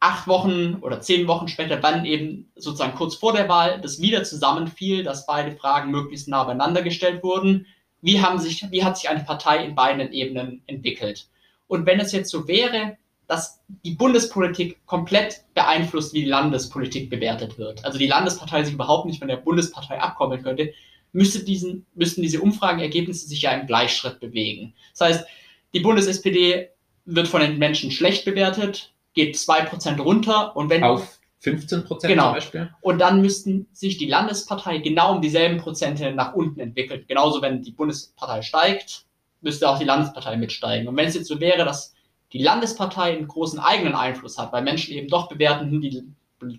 acht 0.02 0.26
Wochen 0.26 0.78
oder 0.80 1.00
zehn 1.00 1.28
Wochen 1.28 1.46
später, 1.46 1.80
wann 1.80 2.04
eben 2.04 2.50
sozusagen 2.56 2.96
kurz 2.96 3.14
vor 3.14 3.32
der 3.32 3.48
Wahl 3.48 3.80
das 3.80 4.00
wieder 4.00 4.24
zusammenfiel, 4.24 5.04
dass 5.04 5.26
beide 5.26 5.52
Fragen 5.52 5.92
möglichst 5.92 6.26
nah 6.26 6.42
beieinander 6.42 6.82
gestellt 6.82 7.22
wurden. 7.22 7.66
Wie, 8.00 8.20
haben 8.20 8.40
sich, 8.40 8.66
wie 8.72 8.82
hat 8.82 8.98
sich 8.98 9.08
eine 9.08 9.22
Partei 9.22 9.64
in 9.64 9.76
beiden 9.76 10.12
Ebenen 10.12 10.60
entwickelt? 10.66 11.28
Und 11.68 11.86
wenn 11.86 12.00
es 12.00 12.10
jetzt 12.10 12.30
so 12.30 12.48
wäre, 12.48 12.96
dass 13.28 13.60
die 13.84 13.92
Bundespolitik 13.92 14.84
komplett 14.86 15.44
beeinflusst, 15.54 16.12
wie 16.14 16.22
die 16.22 16.30
Landespolitik 16.30 17.08
bewertet 17.08 17.56
wird, 17.56 17.84
also 17.84 17.96
die 17.96 18.08
Landespartei 18.08 18.64
sich 18.64 18.74
überhaupt 18.74 19.06
nicht 19.06 19.20
von 19.20 19.28
der 19.28 19.36
Bundespartei 19.36 20.00
abkommen 20.00 20.42
könnte, 20.42 20.74
müsste 21.12 21.44
diesen, 21.44 21.86
müssten 21.94 22.22
diese 22.22 22.40
Umfragenergebnisse 22.40 23.28
sich 23.28 23.42
ja 23.42 23.52
im 23.52 23.68
Gleichschritt 23.68 24.18
bewegen. 24.18 24.74
Das 24.98 25.08
heißt, 25.08 25.26
die 25.74 25.80
Bundes-SPD 25.80 26.70
wird 27.04 27.28
von 27.28 27.40
den 27.40 27.58
Menschen 27.58 27.92
schlecht 27.92 28.24
bewertet, 28.24 28.92
geht 29.14 29.36
2% 29.36 30.00
runter 30.00 30.56
und 30.56 30.70
wenn. 30.70 30.84
Auf 30.84 31.18
15 31.42 31.84
Prozent 31.84 32.12
genau. 32.12 32.26
zum 32.26 32.34
Beispiel. 32.34 32.70
Und 32.80 33.00
dann 33.00 33.20
müssten 33.20 33.66
sich 33.72 33.98
die 33.98 34.06
Landespartei 34.06 34.78
genau 34.78 35.16
um 35.16 35.20
dieselben 35.20 35.58
Prozente 35.58 36.12
nach 36.12 36.34
unten 36.34 36.60
entwickeln. 36.60 37.04
Genauso, 37.08 37.42
wenn 37.42 37.62
die 37.62 37.72
Bundespartei 37.72 38.42
steigt, 38.42 39.06
müsste 39.40 39.68
auch 39.68 39.78
die 39.78 39.84
Landespartei 39.84 40.36
mitsteigen. 40.36 40.86
Und 40.86 40.96
wenn 40.96 41.08
es 41.08 41.16
jetzt 41.16 41.26
so 41.26 41.40
wäre, 41.40 41.64
dass 41.64 41.94
die 42.32 42.38
Landespartei 42.38 43.16
einen 43.16 43.26
großen 43.26 43.58
eigenen 43.58 43.94
Einfluss 43.94 44.38
hat, 44.38 44.52
weil 44.52 44.62
Menschen 44.62 44.94
eben 44.94 45.08
doch 45.08 45.28
bewerten, 45.28 45.80
die, 45.80 46.04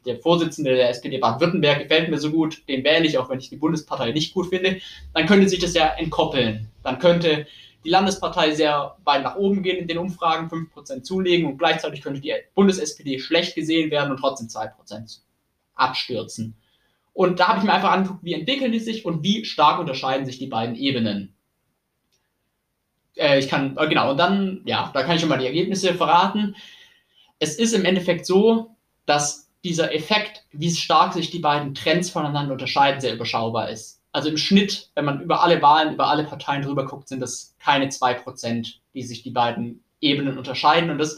der 0.05 0.19
Vorsitzende 0.19 0.75
der 0.75 0.89
SPD 0.89 1.17
Baden-Württemberg 1.17 1.79
gefällt 1.83 2.09
mir 2.09 2.19
so 2.19 2.31
gut, 2.31 2.67
den 2.67 2.83
wähle 2.83 3.05
ich, 3.05 3.17
auch 3.17 3.29
wenn 3.29 3.39
ich 3.39 3.49
die 3.49 3.57
Bundespartei 3.57 4.11
nicht 4.11 4.33
gut 4.33 4.47
finde, 4.47 4.81
dann 5.13 5.25
könnte 5.25 5.47
sich 5.47 5.59
das 5.59 5.73
ja 5.73 5.87
entkoppeln. 5.87 6.69
Dann 6.83 6.99
könnte 6.99 7.47
die 7.83 7.89
Landespartei 7.89 8.55
sehr 8.55 8.95
weit 9.03 9.23
nach 9.23 9.35
oben 9.35 9.63
gehen 9.63 9.77
in 9.77 9.87
den 9.87 9.97
Umfragen, 9.97 10.49
5% 10.49 11.03
zulegen 11.03 11.47
und 11.47 11.57
gleichzeitig 11.57 12.01
könnte 12.01 12.21
die 12.21 12.33
Bundes-SPD 12.55 13.19
schlecht 13.19 13.55
gesehen 13.55 13.91
werden 13.91 14.11
und 14.11 14.17
trotzdem 14.17 14.47
2% 14.47 15.19
abstürzen. 15.75 16.55
Und 17.13 17.39
da 17.39 17.49
habe 17.49 17.59
ich 17.59 17.65
mir 17.65 17.73
einfach 17.73 17.91
angeguckt, 17.91 18.23
wie 18.23 18.33
entwickeln 18.33 18.71
die 18.71 18.79
sich 18.79 19.05
und 19.05 19.23
wie 19.23 19.45
stark 19.45 19.79
unterscheiden 19.79 20.25
sich 20.25 20.39
die 20.39 20.47
beiden 20.47 20.75
Ebenen. 20.75 21.35
Äh, 23.15 23.39
ich 23.39 23.47
kann, 23.47 23.77
äh, 23.77 23.87
genau, 23.87 24.11
und 24.11 24.17
dann, 24.17 24.61
ja, 24.65 24.89
da 24.93 25.03
kann 25.03 25.15
ich 25.15 25.21
schon 25.21 25.29
mal 25.29 25.37
die 25.37 25.45
Ergebnisse 25.45 25.93
verraten. 25.93 26.55
Es 27.39 27.55
ist 27.55 27.73
im 27.73 27.85
Endeffekt 27.85 28.25
so, 28.25 28.75
dass 29.05 29.51
dieser 29.63 29.93
Effekt, 29.93 30.45
wie 30.51 30.71
stark 30.71 31.13
sich 31.13 31.29
die 31.29 31.39
beiden 31.39 31.75
Trends 31.75 32.09
voneinander 32.09 32.53
unterscheiden, 32.53 33.01
sehr 33.01 33.13
überschaubar 33.13 33.69
ist 33.69 34.02
also 34.13 34.29
im 34.29 34.37
Schnitt, 34.37 34.91
wenn 34.95 35.05
man 35.05 35.21
über 35.21 35.43
alle 35.43 35.61
Wahlen, 35.61 35.95
über 35.95 36.07
alle 36.07 36.23
Parteien 36.23 36.61
drüber 36.61 36.85
guckt, 36.85 37.09
sind 37.09 37.19
das 37.19 37.55
keine 37.59 37.87
2%, 37.87 38.75
die 38.93 39.01
sich 39.01 39.23
die 39.23 39.31
beiden 39.31 39.83
Ebenen 39.99 40.37
unterscheiden. 40.37 40.91
Und 40.91 40.99
das 40.99 41.17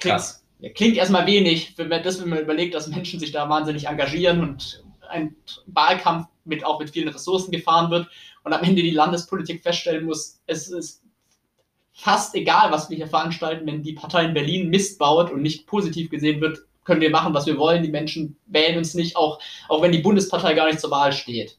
klingt, 0.00 0.16
Krass. 0.16 0.44
klingt 0.74 0.96
erstmal 0.96 1.26
wenig, 1.26 1.76
wenn 1.76 1.88
man 1.88 2.02
das, 2.02 2.20
wenn 2.20 2.30
man 2.30 2.40
überlegt, 2.40 2.74
dass 2.74 2.88
Menschen 2.88 3.20
sich 3.20 3.30
da 3.30 3.48
wahnsinnig 3.48 3.88
engagieren 3.88 4.40
und 4.40 4.82
ein 5.10 5.36
Wahlkampf 5.66 6.28
mit 6.44 6.64
auch 6.64 6.80
mit 6.80 6.90
vielen 6.90 7.08
Ressourcen 7.08 7.52
gefahren 7.52 7.90
wird 7.90 8.08
und 8.42 8.54
am 8.54 8.64
Ende 8.64 8.82
die 8.82 8.90
Landespolitik 8.90 9.62
feststellen 9.62 10.06
muss, 10.06 10.40
es 10.46 10.68
ist 10.68 11.02
fast 11.92 12.34
egal, 12.34 12.72
was 12.72 12.88
wir 12.88 12.96
hier 12.96 13.06
veranstalten, 13.06 13.66
wenn 13.66 13.82
die 13.82 13.92
Partei 13.92 14.24
in 14.24 14.34
Berlin 14.34 14.70
Mist 14.70 14.98
baut 14.98 15.30
und 15.30 15.42
nicht 15.42 15.66
positiv 15.66 16.08
gesehen 16.08 16.40
wird, 16.40 16.60
können 16.84 17.02
wir 17.02 17.10
machen, 17.10 17.34
was 17.34 17.46
wir 17.46 17.58
wollen. 17.58 17.82
Die 17.82 17.90
Menschen 17.90 18.36
wählen 18.46 18.78
uns 18.78 18.94
nicht, 18.94 19.14
auch, 19.14 19.38
auch 19.68 19.82
wenn 19.82 19.92
die 19.92 19.98
Bundespartei 19.98 20.54
gar 20.54 20.66
nicht 20.66 20.80
zur 20.80 20.90
Wahl 20.90 21.12
steht. 21.12 21.58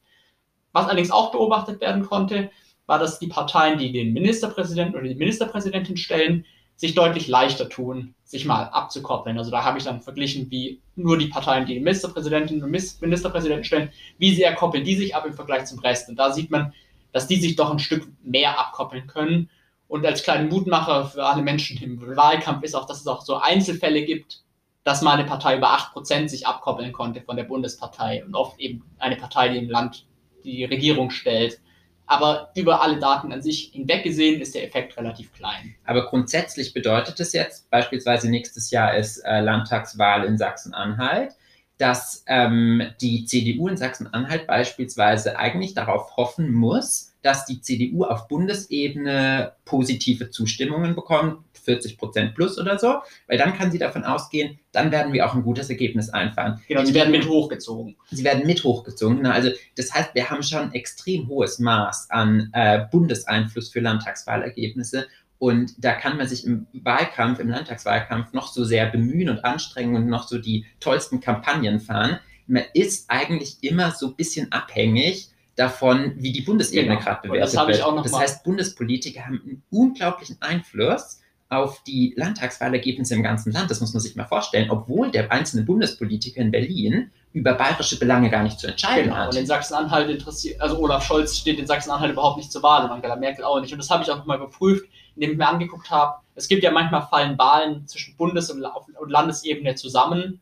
Was 0.74 0.86
allerdings 0.88 1.12
auch 1.12 1.32
beobachtet 1.32 1.80
werden 1.82 2.06
konnte, 2.06 2.52
war, 2.86 3.00
dass 3.00 3.20
die 3.20 3.28
Parteien, 3.28 3.80
die 3.80 3.92
den 3.92 4.14
Ministerpräsidenten 4.14 4.96
oder 4.96 5.08
die 5.08 5.16
Ministerpräsidentin 5.16 5.98
stellen, 5.98 6.46
sich 6.76 6.96
deutlich 6.96 7.28
leichter 7.28 7.70
tun, 7.70 8.16
sich 8.24 8.46
mal 8.46 8.64
abzukoppeln. 8.66 9.38
Also 9.38 9.52
da 9.52 9.64
habe 9.64 9.78
ich 9.78 9.84
dann 9.84 10.02
verglichen, 10.02 10.50
wie 10.50 10.82
nur 10.96 11.18
die 11.18 11.28
Parteien, 11.28 11.66
die 11.66 11.80
Ministerpräsidentinnen 11.80 12.64
und 12.64 12.72
Ministerpräsidenten 12.72 13.64
stellen, 13.64 13.92
wie 14.18 14.36
sehr 14.36 14.54
koppeln 14.56 14.84
die 14.84 14.96
sich 14.96 15.16
ab 15.16 15.26
im 15.26 15.34
Vergleich 15.34 15.66
zum 15.66 15.80
Rest. 15.80 16.10
Und 16.10 16.18
da 16.18 16.34
sieht 16.34 16.52
man, 16.52 16.74
dass 17.12 17.28
die 17.28 17.40
sich 17.40 17.56
doch 17.56 17.72
ein 17.72 17.80
Stück 17.80 18.08
mehr 18.24 18.60
abkoppeln 18.60 19.08
können. 19.08 19.50
Und 19.88 20.06
als 20.06 20.24
kleinen 20.24 20.50
Mutmacher 20.50 21.06
für 21.06 21.24
alle 21.24 21.44
Menschen 21.44 21.82
im 21.82 22.02
Wahlkampf 22.18 22.64
ist 22.64 22.76
auch, 22.76 22.88
dass 22.88 23.02
es 23.02 23.08
auch 23.08 23.22
so 23.22 23.38
Einzelfälle 23.38 24.04
gibt, 24.04 24.42
dass 24.84 25.04
mal 25.04 25.14
eine 25.14 25.26
Partei 25.26 25.58
über 25.58 25.70
8% 25.78 26.28
sich 26.28 26.48
abkoppeln 26.48 26.92
konnte 26.92 27.22
von 27.22 27.38
der 27.38 27.44
Bundespartei 27.44 28.26
und 28.26 28.36
oft 28.36 28.60
eben 28.60 28.84
eine 28.98 29.16
Partei, 29.16 29.50
die 29.50 29.60
im 29.60 29.70
Land 29.70 30.06
die 30.44 30.66
Regierung 30.66 31.10
stellt. 31.10 31.60
Aber 32.06 32.52
über 32.56 32.82
alle 32.82 33.00
Daten 33.00 33.32
an 33.32 33.42
sich 33.42 33.72
hinweg 33.74 34.04
gesehen 34.04 34.42
ist 34.42 34.56
der 34.56 34.66
Effekt 34.66 34.98
relativ 34.98 35.32
klein. 35.34 35.76
Aber 35.86 36.06
grundsätzlich 36.08 36.74
bedeutet 36.74 37.20
es 37.20 37.34
jetzt, 37.34 37.70
beispielsweise 37.70 38.30
nächstes 38.30 38.72
Jahr 38.72 38.96
ist 38.96 39.20
äh, 39.20 39.40
Landtagswahl 39.40 40.26
in 40.26 40.38
Sachsen-Anhalt, 40.38 41.34
dass 41.78 42.24
ähm, 42.28 42.84
die 43.02 43.26
CDU 43.26 43.68
in 43.68 43.78
Sachsen-Anhalt 43.78 44.48
beispielsweise 44.48 45.38
eigentlich 45.40 45.74
darauf 45.74 46.16
hoffen 46.18 46.54
muss, 46.54 47.14
dass 47.22 47.46
die 47.46 47.62
CDU 47.62 48.04
auf 48.04 48.28
Bundesebene 48.28 49.54
positive 49.66 50.30
Zustimmungen 50.30 50.94
bekommt, 50.94 51.40
40 51.64 51.98
Prozent 51.98 52.36
plus 52.36 52.60
oder 52.60 52.78
so, 52.78 53.02
weil 53.28 53.38
dann 53.38 53.54
kann 53.54 53.72
sie 53.72 53.80
davon 53.80 54.04
ausgehen, 54.04 54.60
dann 54.72 54.92
werden 54.92 55.14
wir 55.14 55.26
auch 55.26 55.34
ein 55.34 55.44
gutes 55.44 55.70
Ergebnis 55.70 56.10
einfahren. 56.10 56.62
Genau, 56.68 56.84
sie 56.84 56.94
werden 56.94 57.12
mit 57.12 57.28
hochgezogen. 57.28 57.96
Sie 58.12 58.24
werden 58.24 58.46
mit 58.46 58.64
hochgezogen. 58.64 59.18
Genau. 59.18 59.32
Also 59.32 59.50
das 59.76 59.94
heißt, 59.94 60.16
wir 60.16 60.30
haben 60.30 60.44
schon 60.44 60.60
ein 60.60 60.74
extrem 60.74 61.28
hohes 61.28 61.60
Maß 61.60 62.10
an 62.10 62.50
äh, 62.54 62.86
Bundeseinfluss 62.92 63.70
für 63.70 63.80
Landtagswahlergebnisse 63.80 65.08
und 65.44 65.74
da 65.84 65.92
kann 65.92 66.16
man 66.16 66.26
sich 66.26 66.46
im 66.46 66.68
Wahlkampf, 66.72 67.40
im 67.40 67.50
Landtagswahlkampf 67.50 68.32
noch 68.32 68.48
so 68.48 68.64
sehr 68.64 68.86
bemühen 68.86 69.30
und 69.30 69.44
anstrengen 69.44 69.94
und 69.96 70.08
noch 70.08 70.26
so 70.26 70.38
die 70.38 70.66
tollsten 70.80 71.20
Kampagnen 71.20 71.82
fahren. 71.82 72.20
Man 72.48 72.64
ist 72.74 73.10
eigentlich 73.10 73.58
immer 73.62 73.92
so 73.92 74.08
ein 74.08 74.16
bisschen 74.16 74.54
abhängig 74.54 75.32
davon, 75.58 76.14
wie 76.16 76.32
die 76.32 76.44
Bundesebene 76.44 76.96
genau. 76.96 77.02
gerade 77.02 77.28
bewertet 77.28 77.56
das 77.56 77.68
wird. 77.68 78.06
das 78.06 78.18
heißt, 78.18 78.44
Bundespolitiker 78.46 79.26
haben 79.26 79.42
einen 79.44 79.64
unglaublichen 79.70 80.38
Einfluss 80.40 81.20
auf 81.54 81.82
die 81.84 82.14
Landtagswahlergebnisse 82.18 83.16
im 83.16 83.24
ganzen 83.24 83.52
Land. 83.52 83.72
Das 83.72 83.82
muss 83.82 83.94
man 83.94 84.02
sich 84.02 84.16
mal 84.16 84.26
vorstellen, 84.26 84.70
obwohl 84.70 85.12
der 85.12 85.32
einzelne 85.32 85.64
Bundespolitiker 85.64 86.42
in 86.42 86.52
Berlin 86.52 87.12
über 87.34 87.54
bayerische 87.54 87.98
Belange 87.98 88.30
gar 88.30 88.44
nicht 88.44 88.60
zu 88.60 88.68
entscheiden 88.68 89.06
genau. 89.06 89.16
hat. 89.16 89.30
Und 89.30 89.38
in 89.38 89.48
Sachsen-Anhalt 89.48 90.10
interessiert, 90.10 90.62
also 90.62 90.78
Olaf 90.78 91.04
Scholz 91.04 91.38
steht 91.38 91.60
in 91.60 91.66
Sachsen-Anhalt 91.66 92.12
überhaupt 92.12 92.38
nicht 92.38 92.52
zur 92.52 92.62
Wahl 92.62 92.86
und 92.86 92.92
Angela 92.92 93.16
Merkel 93.16 93.44
auch 93.44 93.60
nicht. 93.60 93.72
Und 93.72 93.80
das 93.80 93.90
habe 93.90 94.04
ich 94.04 94.12
auch 94.12 94.18
nochmal 94.18 94.40
geprüft, 94.40 94.86
indem 95.16 95.32
ich 95.32 95.38
mir 95.38 95.48
angeguckt 95.48 95.90
habe, 95.90 96.16
es 96.36 96.48
gibt 96.48 96.64
ja 96.64 96.72
manchmal 96.72 97.08
fallen 97.08 97.38
Wahlen 97.38 97.88
zwischen 97.88 98.16
Bundes- 98.18 98.50
und 98.50 98.62
Landesebene 99.10 99.76
zusammen. 99.76 100.42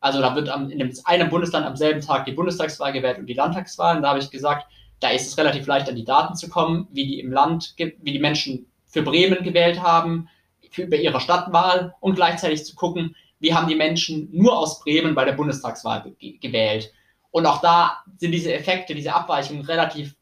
Also 0.00 0.20
da 0.20 0.34
wird 0.34 0.48
am, 0.48 0.70
in 0.70 0.92
einem 1.04 1.28
Bundesland 1.30 1.66
am 1.66 1.76
selben 1.76 2.00
Tag 2.00 2.24
die 2.24 2.32
Bundestagswahl 2.32 2.92
gewählt 2.92 3.18
und 3.18 3.26
die 3.26 3.34
Landtagswahl. 3.34 3.96
Und 3.96 4.02
da 4.02 4.10
habe 4.10 4.18
ich 4.18 4.30
gesagt, 4.30 4.66
da 5.00 5.10
ist 5.10 5.26
es 5.26 5.38
relativ 5.38 5.66
leicht 5.66 5.88
an 5.88 5.96
die 5.96 6.04
Daten 6.04 6.34
zu 6.36 6.48
kommen, 6.48 6.88
wie 6.90 7.06
die 7.06 7.20
im 7.20 7.32
Land, 7.32 7.74
wie 7.76 8.12
die 8.12 8.18
Menschen 8.18 8.66
für 8.86 9.02
Bremen 9.02 9.42
gewählt 9.42 9.82
haben, 9.82 10.28
für, 10.70 10.82
über 10.82 10.96
ihre 10.96 11.20
Stadtwahl 11.20 11.94
und 12.00 12.14
gleichzeitig 12.14 12.64
zu 12.64 12.74
gucken, 12.74 13.16
wie 13.38 13.54
haben 13.54 13.68
die 13.68 13.74
Menschen 13.74 14.28
nur 14.32 14.56
aus 14.58 14.80
Bremen 14.80 15.14
bei 15.14 15.24
der 15.24 15.32
Bundestagswahl 15.32 16.12
gewählt. 16.20 16.92
Und 17.30 17.46
auch 17.46 17.60
da 17.60 18.02
sind 18.18 18.32
diese 18.32 18.52
Effekte, 18.52 18.94
diese 18.94 19.14
Abweichungen 19.14 19.64
relativ 19.64 20.14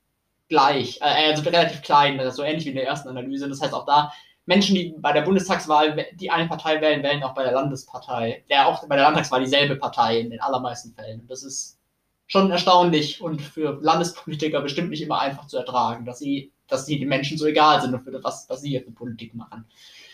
gleich, 0.48 1.00
äh, 1.00 1.30
also 1.30 1.42
relativ 1.42 1.82
klein, 1.82 2.20
so 2.30 2.42
ähnlich 2.42 2.64
wie 2.64 2.70
in 2.70 2.76
der 2.76 2.86
ersten 2.86 3.08
Analyse. 3.08 3.48
Das 3.48 3.60
heißt 3.60 3.74
auch 3.74 3.86
da, 3.86 4.12
Menschen, 4.46 4.74
die 4.74 4.94
bei 4.96 5.12
der 5.12 5.22
Bundestagswahl 5.22 6.06
die 6.14 6.30
eine 6.30 6.48
Partei 6.48 6.80
wählen, 6.80 7.02
wählen 7.02 7.22
auch 7.22 7.34
bei 7.34 7.42
der 7.42 7.52
Landespartei, 7.52 8.44
ja 8.48 8.66
auch 8.66 8.86
bei 8.88 8.96
der 8.96 9.04
Landtagswahl 9.04 9.44
dieselbe 9.44 9.76
Partei 9.76 10.20
in 10.20 10.30
den 10.30 10.40
allermeisten 10.40 10.94
Fällen. 10.94 11.26
Das 11.28 11.42
ist 11.42 11.78
schon 12.26 12.50
erstaunlich 12.50 13.20
und 13.20 13.42
für 13.42 13.78
Landespolitiker 13.82 14.62
bestimmt 14.62 14.88
nicht 14.88 15.02
immer 15.02 15.20
einfach 15.20 15.46
zu 15.46 15.58
ertragen, 15.58 16.06
dass 16.06 16.18
sie, 16.18 16.50
dass 16.66 16.86
sie 16.86 16.98
den 16.98 17.08
Menschen 17.08 17.36
so 17.36 17.46
egal 17.46 17.82
sind 17.82 17.92
und 17.92 18.04
für 18.04 18.24
was, 18.24 18.48
was 18.48 18.62
sie 18.62 18.70
hier 18.70 18.82
für 18.82 18.90
Politik 18.90 19.34
machen. 19.34 19.66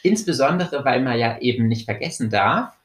Insbesondere, 0.05 0.85
weil 0.85 1.01
man 1.01 1.19
ja 1.19 1.39
eben 1.39 1.67
nicht 1.67 1.87
vergessen 1.87 2.29
darf, 2.29 2.77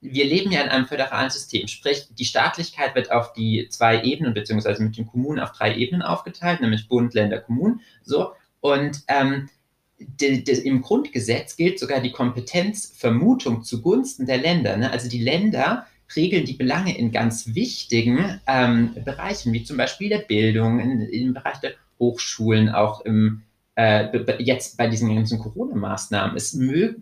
wir 0.00 0.24
leben 0.24 0.50
ja 0.50 0.62
in 0.62 0.70
einem 0.70 0.86
föderalen 0.86 1.28
System, 1.28 1.68
sprich 1.68 2.08
die 2.18 2.24
Staatlichkeit 2.24 2.94
wird 2.94 3.12
auf 3.12 3.34
die 3.34 3.68
zwei 3.68 4.02
Ebenen 4.02 4.32
beziehungsweise 4.32 4.82
mit 4.82 4.96
den 4.96 5.06
Kommunen 5.06 5.40
auf 5.40 5.52
drei 5.52 5.76
Ebenen 5.76 6.00
aufgeteilt, 6.00 6.62
nämlich 6.62 6.88
Bund, 6.88 7.12
Länder, 7.12 7.38
Kommunen. 7.38 7.82
So 8.02 8.32
und 8.60 9.02
ähm, 9.08 9.50
de, 9.98 10.40
de, 10.40 10.58
im 10.62 10.80
Grundgesetz 10.80 11.56
gilt 11.56 11.78
sogar 11.78 12.00
die 12.00 12.12
Kompetenzvermutung 12.12 13.62
zugunsten 13.62 14.24
der 14.24 14.38
Länder. 14.38 14.78
Ne? 14.78 14.90
Also 14.90 15.10
die 15.10 15.22
Länder 15.22 15.86
regeln 16.16 16.46
die 16.46 16.54
Belange 16.54 16.96
in 16.96 17.12
ganz 17.12 17.54
wichtigen 17.54 18.40
ähm, 18.46 18.94
Bereichen, 19.04 19.52
wie 19.52 19.64
zum 19.64 19.76
Beispiel 19.76 20.08
der 20.08 20.20
Bildung, 20.20 20.80
im 20.80 21.34
Bereich 21.34 21.58
der 21.58 21.72
Hochschulen, 21.98 22.70
auch 22.70 23.02
im 23.02 23.42
äh, 23.76 24.42
jetzt 24.42 24.76
bei 24.76 24.86
diesen 24.86 25.14
ganzen 25.14 25.38
Corona-Maßnahmen, 25.38 26.36
es, 26.36 26.56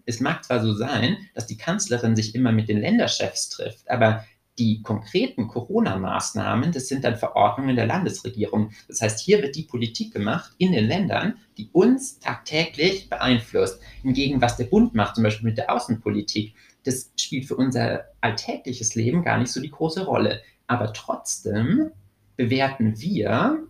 es 0.06 0.20
mag 0.20 0.44
zwar 0.44 0.62
so 0.62 0.72
sein, 0.72 1.16
dass 1.34 1.46
die 1.46 1.56
Kanzlerin 1.56 2.16
sich 2.16 2.34
immer 2.34 2.52
mit 2.52 2.68
den 2.68 2.80
Länderchefs 2.80 3.50
trifft, 3.50 3.90
aber 3.90 4.24
die 4.58 4.82
konkreten 4.82 5.48
Corona-Maßnahmen, 5.48 6.72
das 6.72 6.88
sind 6.88 7.04
dann 7.04 7.16
Verordnungen 7.16 7.74
der 7.74 7.86
Landesregierung. 7.86 8.70
Das 8.86 9.00
heißt, 9.00 9.20
hier 9.20 9.42
wird 9.42 9.56
die 9.56 9.62
Politik 9.62 10.12
gemacht 10.12 10.52
in 10.58 10.72
den 10.72 10.86
Ländern, 10.86 11.34
die 11.56 11.70
uns 11.72 12.18
tagtäglich 12.18 13.08
beeinflusst. 13.08 13.80
Hingegen, 14.02 14.42
was 14.42 14.58
der 14.58 14.64
Bund 14.64 14.94
macht, 14.94 15.14
zum 15.14 15.24
Beispiel 15.24 15.48
mit 15.48 15.58
der 15.58 15.72
Außenpolitik, 15.72 16.54
das 16.84 17.12
spielt 17.16 17.46
für 17.46 17.56
unser 17.56 18.04
alltägliches 18.20 18.94
Leben 18.94 19.24
gar 19.24 19.38
nicht 19.38 19.52
so 19.52 19.60
die 19.60 19.70
große 19.70 20.04
Rolle. 20.04 20.42
Aber 20.66 20.92
trotzdem 20.92 21.90
bewerten 22.36 23.00
wir 23.00 23.66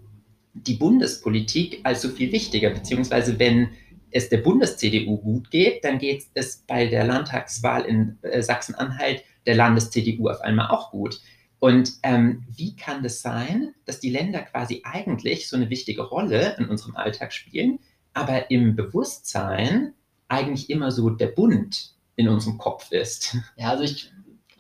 die 0.55 0.75
Bundespolitik 0.75 1.81
als 1.83 2.03
so 2.03 2.09
viel 2.09 2.33
wichtiger, 2.33 2.71
beziehungsweise 2.71 3.39
wenn 3.39 3.71
es 4.11 4.29
der 4.29 4.39
Bundes-CDU 4.39 5.17
gut 5.17 5.51
geht, 5.51 5.85
dann 5.85 5.99
geht 5.99 6.27
es 6.35 6.65
bei 6.67 6.87
der 6.87 7.05
Landtagswahl 7.05 7.85
in 7.85 8.19
äh, 8.23 8.43
Sachsen-Anhalt 8.43 9.25
der 9.47 9.57
Landes-CDU 9.57 10.29
auf 10.29 10.41
einmal 10.43 10.69
auch 10.69 10.91
gut. 10.91 11.21
Und 11.59 11.93
ähm, 12.03 12.45
wie 12.49 12.77
kann 12.77 13.03
das 13.03 13.23
sein, 13.23 13.75
dass 13.85 14.01
die 14.01 14.11
Länder 14.11 14.43
quasi 14.43 14.83
eigentlich 14.85 15.49
so 15.49 15.57
eine 15.57 15.71
wichtige 15.71 16.03
Rolle 16.03 16.57
in 16.59 16.67
unserem 16.67 16.97
Alltag 16.97 17.33
spielen, 17.33 17.79
aber 18.13 18.51
im 18.51 18.77
Bewusstsein 18.77 19.95
eigentlich 20.29 20.71
immer 20.71 20.91
so 20.91 21.09
der 21.11 21.29
Bund 21.29 21.95
in 22.17 22.29
unserem 22.29 22.59
Kopf 22.59 22.91
ist? 22.91 23.37
Ja, 23.57 23.71
also 23.71 23.85
ich 23.85 24.13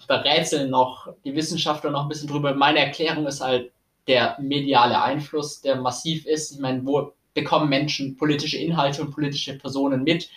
verrätsel 0.06 0.68
noch 0.68 1.12
die 1.24 1.34
Wissenschaftler 1.34 1.90
noch 1.90 2.02
ein 2.02 2.08
bisschen 2.08 2.28
drüber. 2.28 2.54
Meine 2.54 2.78
Erklärung 2.78 3.26
ist 3.26 3.40
halt, 3.40 3.72
der 4.06 4.36
mediale 4.40 5.00
Einfluss, 5.02 5.60
der 5.60 5.76
massiv 5.76 6.26
ist. 6.26 6.52
Ich 6.52 6.58
meine, 6.58 6.84
wo 6.84 7.12
bekommen 7.34 7.68
Menschen 7.68 8.16
politische 8.16 8.58
Inhalte 8.58 9.02
und 9.02 9.12
politische 9.12 9.58
Personen 9.58 10.02
mit? 10.02 10.28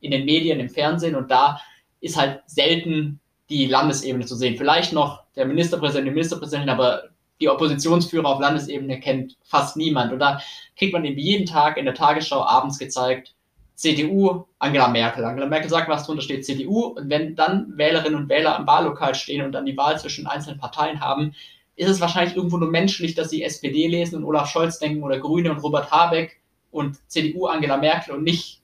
In 0.00 0.10
den 0.10 0.24
Medien, 0.24 0.60
im 0.60 0.68
Fernsehen 0.68 1.16
und 1.16 1.30
da 1.30 1.60
ist 2.00 2.18
halt 2.18 2.42
selten 2.46 3.20
die 3.48 3.66
Landesebene 3.66 4.26
zu 4.26 4.36
sehen. 4.36 4.56
Vielleicht 4.56 4.92
noch 4.92 5.22
der 5.36 5.46
Ministerpräsident, 5.46 6.06
die 6.06 6.12
Ministerpräsidentin, 6.12 6.70
aber 6.70 7.04
die 7.40 7.48
Oppositionsführer 7.48 8.26
auf 8.26 8.40
Landesebene 8.40 9.00
kennt 9.00 9.36
fast 9.42 9.76
niemand. 9.76 10.12
Und 10.12 10.18
da 10.18 10.40
kriegt 10.76 10.92
man 10.92 11.04
eben 11.04 11.18
jeden 11.18 11.46
Tag 11.46 11.76
in 11.76 11.84
der 11.84 11.94
Tagesschau 11.94 12.42
abends 12.44 12.78
gezeigt, 12.78 13.34
CDU, 13.74 14.44
Angela 14.58 14.88
Merkel. 14.88 15.24
Angela 15.24 15.46
Merkel 15.46 15.68
sagt, 15.68 15.88
was 15.88 16.06
drunter 16.06 16.22
steht, 16.22 16.44
CDU. 16.44 16.94
Und 16.96 17.10
wenn 17.10 17.34
dann 17.34 17.76
Wählerinnen 17.76 18.14
und 18.14 18.28
Wähler 18.28 18.56
am 18.56 18.66
Wahllokal 18.66 19.14
stehen 19.14 19.44
und 19.44 19.52
dann 19.52 19.66
die 19.66 19.76
Wahl 19.76 19.98
zwischen 19.98 20.26
einzelnen 20.26 20.60
Parteien 20.60 21.00
haben, 21.00 21.34
ist 21.76 21.88
es 21.88 22.00
wahrscheinlich 22.00 22.36
irgendwo 22.36 22.56
nur 22.56 22.70
menschlich, 22.70 23.14
dass 23.14 23.30
sie 23.30 23.42
SPD 23.42 23.86
lesen 23.88 24.16
und 24.16 24.24
Olaf 24.24 24.48
Scholz 24.48 24.78
denken 24.78 25.02
oder 25.02 25.18
Grüne 25.18 25.50
und 25.50 25.58
Robert 25.58 25.90
Habeck 25.90 26.40
und 26.70 26.98
CDU 27.08 27.46
Angela 27.46 27.76
Merkel 27.76 28.14
und 28.14 28.22
nicht 28.22 28.62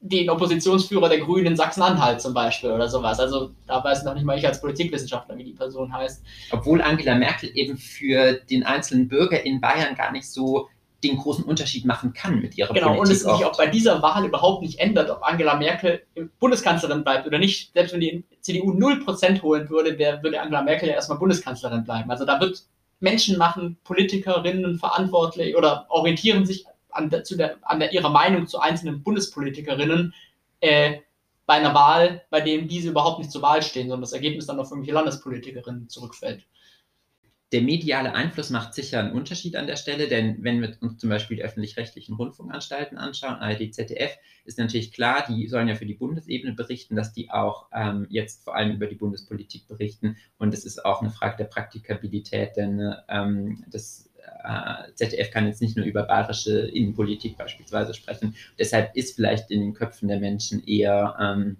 den 0.00 0.28
Oppositionsführer 0.30 1.08
der 1.08 1.20
Grünen 1.20 1.46
in 1.46 1.56
Sachsen-Anhalt 1.56 2.20
zum 2.20 2.34
Beispiel 2.34 2.72
oder 2.72 2.88
sowas. 2.88 3.20
Also 3.20 3.52
da 3.68 3.82
weiß 3.82 4.02
noch 4.02 4.14
nicht 4.14 4.24
mal 4.24 4.36
ich 4.36 4.46
als 4.46 4.60
Politikwissenschaftler, 4.60 5.38
wie 5.38 5.44
die 5.44 5.52
Person 5.52 5.92
heißt. 5.92 6.24
Obwohl 6.50 6.82
Angela 6.82 7.14
Merkel 7.14 7.50
eben 7.54 7.76
für 7.76 8.34
den 8.50 8.64
einzelnen 8.64 9.06
Bürger 9.06 9.44
in 9.44 9.60
Bayern 9.60 9.94
gar 9.94 10.10
nicht 10.10 10.28
so 10.28 10.68
den 11.02 11.16
großen 11.16 11.44
Unterschied 11.44 11.84
machen 11.84 12.12
kann 12.12 12.40
mit 12.40 12.56
ihrer 12.56 12.72
genau, 12.72 12.94
Politik. 12.94 13.18
Genau, 13.18 13.30
und 13.32 13.34
es 13.34 13.38
sich 13.38 13.46
auch 13.46 13.56
bei 13.56 13.66
dieser 13.66 14.02
Wahl 14.02 14.24
überhaupt 14.24 14.62
nicht 14.62 14.78
ändert, 14.78 15.10
ob 15.10 15.22
Angela 15.22 15.56
Merkel 15.56 16.02
Bundeskanzlerin 16.38 17.02
bleibt 17.02 17.26
oder 17.26 17.38
nicht. 17.38 17.72
Selbst 17.72 17.92
wenn 17.92 18.00
die 18.00 18.24
CDU 18.40 18.72
0% 18.72 19.42
holen 19.42 19.68
würde, 19.68 19.96
der, 19.96 20.22
würde 20.22 20.40
Angela 20.40 20.62
Merkel 20.62 20.88
ja 20.88 20.94
erstmal 20.94 21.18
Bundeskanzlerin 21.18 21.84
bleiben. 21.84 22.10
Also 22.10 22.24
da 22.24 22.40
wird 22.40 22.62
Menschen 23.00 23.36
machen, 23.36 23.76
Politikerinnen 23.84 24.78
verantwortlich 24.78 25.56
oder 25.56 25.86
orientieren 25.88 26.46
sich 26.46 26.66
an, 26.90 27.10
der, 27.10 27.22
der, 27.22 27.56
an 27.62 27.80
der, 27.80 27.92
ihrer 27.92 28.10
Meinung 28.10 28.46
zu 28.46 28.60
einzelnen 28.60 29.02
Bundespolitikerinnen 29.02 30.14
äh, 30.60 30.98
bei 31.46 31.54
einer 31.54 31.74
Wahl, 31.74 32.22
bei 32.30 32.40
dem 32.40 32.68
diese 32.68 32.90
überhaupt 32.90 33.18
nicht 33.18 33.32
zur 33.32 33.42
Wahl 33.42 33.62
stehen, 33.62 33.88
sondern 33.88 34.02
das 34.02 34.12
Ergebnis 34.12 34.46
dann 34.46 34.60
auf 34.60 34.70
irgendwelche 34.70 34.94
Landespolitikerinnen 34.94 35.88
zurückfällt. 35.88 36.46
Der 37.52 37.60
mediale 37.60 38.14
Einfluss 38.14 38.48
macht 38.48 38.72
sicher 38.72 38.98
einen 38.98 39.12
Unterschied 39.12 39.56
an 39.56 39.66
der 39.66 39.76
Stelle, 39.76 40.08
denn 40.08 40.42
wenn 40.42 40.62
wir 40.62 40.74
uns 40.80 40.98
zum 40.98 41.10
Beispiel 41.10 41.36
die 41.36 41.42
öffentlich-rechtlichen 41.42 42.14
Rundfunkanstalten 42.14 42.96
anschauen, 42.96 43.34
ARD, 43.34 43.74
ZDF, 43.74 44.16
ist 44.46 44.58
natürlich 44.58 44.90
klar, 44.92 45.24
die 45.28 45.46
sollen 45.48 45.68
ja 45.68 45.74
für 45.74 45.84
die 45.84 45.94
Bundesebene 45.94 46.54
berichten, 46.54 46.96
dass 46.96 47.12
die 47.12 47.30
auch 47.30 47.66
ähm, 47.74 48.06
jetzt 48.08 48.42
vor 48.44 48.56
allem 48.56 48.74
über 48.74 48.86
die 48.86 48.94
Bundespolitik 48.94 49.68
berichten. 49.68 50.16
Und 50.38 50.54
es 50.54 50.64
ist 50.64 50.82
auch 50.84 51.02
eine 51.02 51.10
Frage 51.10 51.36
der 51.36 51.44
Praktikabilität, 51.44 52.56
denn 52.56 52.94
ähm, 53.08 53.64
das 53.68 54.10
äh, 54.44 54.94
ZDF 54.94 55.30
kann 55.30 55.46
jetzt 55.46 55.60
nicht 55.60 55.76
nur 55.76 55.84
über 55.84 56.04
bayerische 56.04 56.58
Innenpolitik 56.58 57.36
beispielsweise 57.36 57.92
sprechen. 57.92 58.34
Deshalb 58.58 58.96
ist 58.96 59.14
vielleicht 59.14 59.50
in 59.50 59.60
den 59.60 59.74
Köpfen 59.74 60.08
der 60.08 60.20
Menschen 60.20 60.64
eher 60.64 61.16
ähm, 61.20 61.58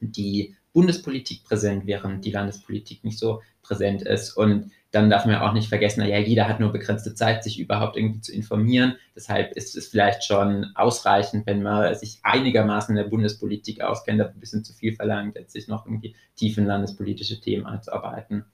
die 0.00 0.54
Bundespolitik 0.74 1.44
präsent, 1.44 1.86
während 1.86 2.24
die 2.24 2.30
Landespolitik 2.32 3.02
nicht 3.02 3.18
so 3.18 3.40
präsent 3.62 4.02
ist. 4.02 4.36
Und 4.36 4.70
dann 4.92 5.08
darf 5.08 5.24
man 5.24 5.36
auch 5.36 5.54
nicht 5.54 5.68
vergessen, 5.68 6.00
naja, 6.00 6.18
jeder 6.18 6.46
hat 6.46 6.60
nur 6.60 6.70
begrenzte 6.70 7.14
Zeit, 7.14 7.42
sich 7.42 7.58
überhaupt 7.58 7.96
irgendwie 7.96 8.20
zu 8.20 8.32
informieren. 8.32 8.96
Deshalb 9.16 9.52
ist 9.52 9.74
es 9.74 9.88
vielleicht 9.88 10.22
schon 10.22 10.66
ausreichend, 10.74 11.46
wenn 11.46 11.62
man 11.62 11.94
sich 11.94 12.20
einigermaßen 12.22 12.94
in 12.94 13.02
der 13.02 13.08
Bundespolitik 13.08 13.80
auskennt, 13.80 14.20
aber 14.20 14.30
ein 14.30 14.40
bisschen 14.40 14.64
zu 14.64 14.74
viel 14.74 14.94
verlangt, 14.94 15.36
jetzt 15.36 15.54
sich 15.54 15.66
noch 15.66 15.86
irgendwie 15.86 16.14
tief 16.36 16.58
in 16.58 16.66
landespolitische 16.66 17.40
Themen 17.40 17.64
einzuarbeiten. 17.64 18.44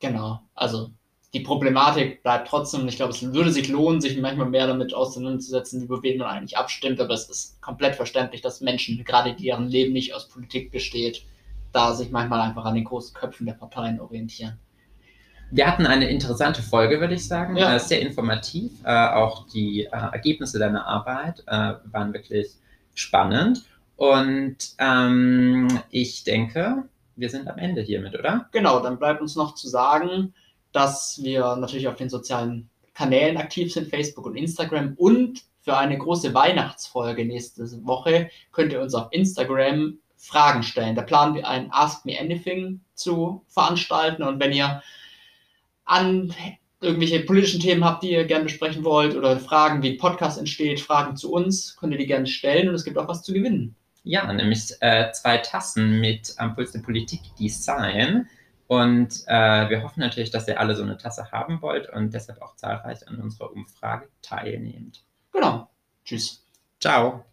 Genau, 0.00 0.40
also 0.54 0.90
die 1.34 1.40
Problematik 1.40 2.22
bleibt 2.22 2.48
trotzdem. 2.48 2.88
Ich 2.88 2.96
glaube, 2.96 3.12
es 3.12 3.22
würde 3.22 3.50
sich 3.50 3.68
lohnen, 3.68 4.00
sich 4.00 4.18
manchmal 4.18 4.48
mehr 4.48 4.66
damit 4.66 4.94
auseinanderzusetzen, 4.94 5.82
über 5.82 6.02
wen 6.02 6.18
man 6.18 6.28
eigentlich 6.28 6.56
abstimmt. 6.56 7.00
Aber 7.00 7.14
es 7.14 7.28
ist 7.28 7.60
komplett 7.62 7.96
verständlich, 7.96 8.40
dass 8.40 8.60
Menschen, 8.60 9.02
gerade 9.04 9.34
deren 9.34 9.68
Leben 9.68 9.92
nicht 9.92 10.14
aus 10.14 10.28
Politik 10.28 10.70
besteht, 10.70 11.24
da 11.72 11.94
sich 11.94 12.10
manchmal 12.10 12.40
einfach 12.40 12.64
an 12.64 12.74
den 12.74 12.84
großen 12.84 13.14
Köpfen 13.14 13.46
der 13.46 13.54
Parteien 13.54 14.00
orientieren. 14.00 14.58
Wir 15.54 15.66
hatten 15.66 15.84
eine 15.84 16.08
interessante 16.08 16.62
Folge, 16.62 16.98
würde 16.98 17.12
ich 17.12 17.28
sagen. 17.28 17.58
Ja. 17.58 17.76
Äh, 17.76 17.78
sehr 17.78 18.00
informativ. 18.00 18.72
Äh, 18.84 19.08
auch 19.08 19.46
die 19.48 19.84
äh, 19.84 19.90
Ergebnisse 19.90 20.58
deiner 20.58 20.86
Arbeit 20.86 21.44
waren 21.46 22.14
wirklich 22.14 22.52
spannend. 22.94 23.62
Und 23.96 24.56
ähm, 24.78 25.68
ich 25.90 26.24
denke, 26.24 26.84
wir 27.16 27.28
sind 27.28 27.48
am 27.48 27.58
Ende 27.58 27.82
hiermit, 27.82 28.18
oder? 28.18 28.48
Genau, 28.52 28.80
dann 28.80 28.98
bleibt 28.98 29.20
uns 29.20 29.36
noch 29.36 29.54
zu 29.54 29.68
sagen, 29.68 30.32
dass 30.72 31.20
wir 31.22 31.56
natürlich 31.56 31.86
auf 31.86 31.96
den 31.96 32.08
sozialen 32.08 32.70
Kanälen 32.94 33.36
aktiv 33.36 33.72
sind, 33.72 33.90
Facebook 33.90 34.24
und 34.24 34.36
Instagram. 34.36 34.94
Und 34.96 35.42
für 35.60 35.76
eine 35.76 35.98
große 35.98 36.32
Weihnachtsfolge 36.32 37.26
nächste 37.26 37.64
Woche 37.84 38.30
könnt 38.52 38.72
ihr 38.72 38.80
uns 38.80 38.94
auf 38.94 39.08
Instagram 39.10 39.98
Fragen 40.16 40.62
stellen. 40.62 40.94
Da 40.94 41.02
planen 41.02 41.34
wir 41.34 41.46
ein 41.46 41.68
Ask 41.72 42.06
Me 42.06 42.18
Anything 42.18 42.80
zu 42.94 43.44
veranstalten. 43.48 44.22
Und 44.22 44.40
wenn 44.40 44.52
ihr 44.52 44.82
an 45.84 46.34
irgendwelche 46.80 47.20
politischen 47.20 47.60
Themen 47.60 47.84
habt, 47.84 48.02
die 48.02 48.12
ihr 48.12 48.24
gerne 48.24 48.44
besprechen 48.44 48.84
wollt 48.84 49.14
oder 49.14 49.38
Fragen, 49.38 49.82
wie 49.82 49.96
Podcast 49.96 50.38
entsteht, 50.38 50.80
Fragen 50.80 51.16
zu 51.16 51.32
uns, 51.32 51.76
könnt 51.76 51.92
ihr 51.92 51.98
die 51.98 52.06
gerne 52.06 52.26
stellen 52.26 52.68
und 52.68 52.74
es 52.74 52.84
gibt 52.84 52.98
auch 52.98 53.08
was 53.08 53.22
zu 53.22 53.32
gewinnen. 53.32 53.76
Ja, 54.04 54.32
nämlich 54.32 54.72
äh, 54.80 55.12
zwei 55.12 55.38
Tassen 55.38 56.00
mit 56.00 56.34
am 56.38 56.54
Puls 56.54 56.72
der 56.72 56.80
Politik 56.80 57.20
Design. 57.38 58.28
Und 58.66 59.22
äh, 59.26 59.68
wir 59.68 59.82
hoffen 59.82 60.00
natürlich, 60.00 60.30
dass 60.30 60.48
ihr 60.48 60.58
alle 60.58 60.74
so 60.74 60.82
eine 60.82 60.96
Tasse 60.96 61.30
haben 61.30 61.60
wollt 61.62 61.90
und 61.90 62.12
deshalb 62.12 62.40
auch 62.40 62.56
zahlreich 62.56 63.06
an 63.06 63.20
unserer 63.20 63.52
Umfrage 63.52 64.08
teilnehmt. 64.22 65.04
Genau. 65.30 65.68
Tschüss. 66.04 66.44
Ciao. 66.80 67.24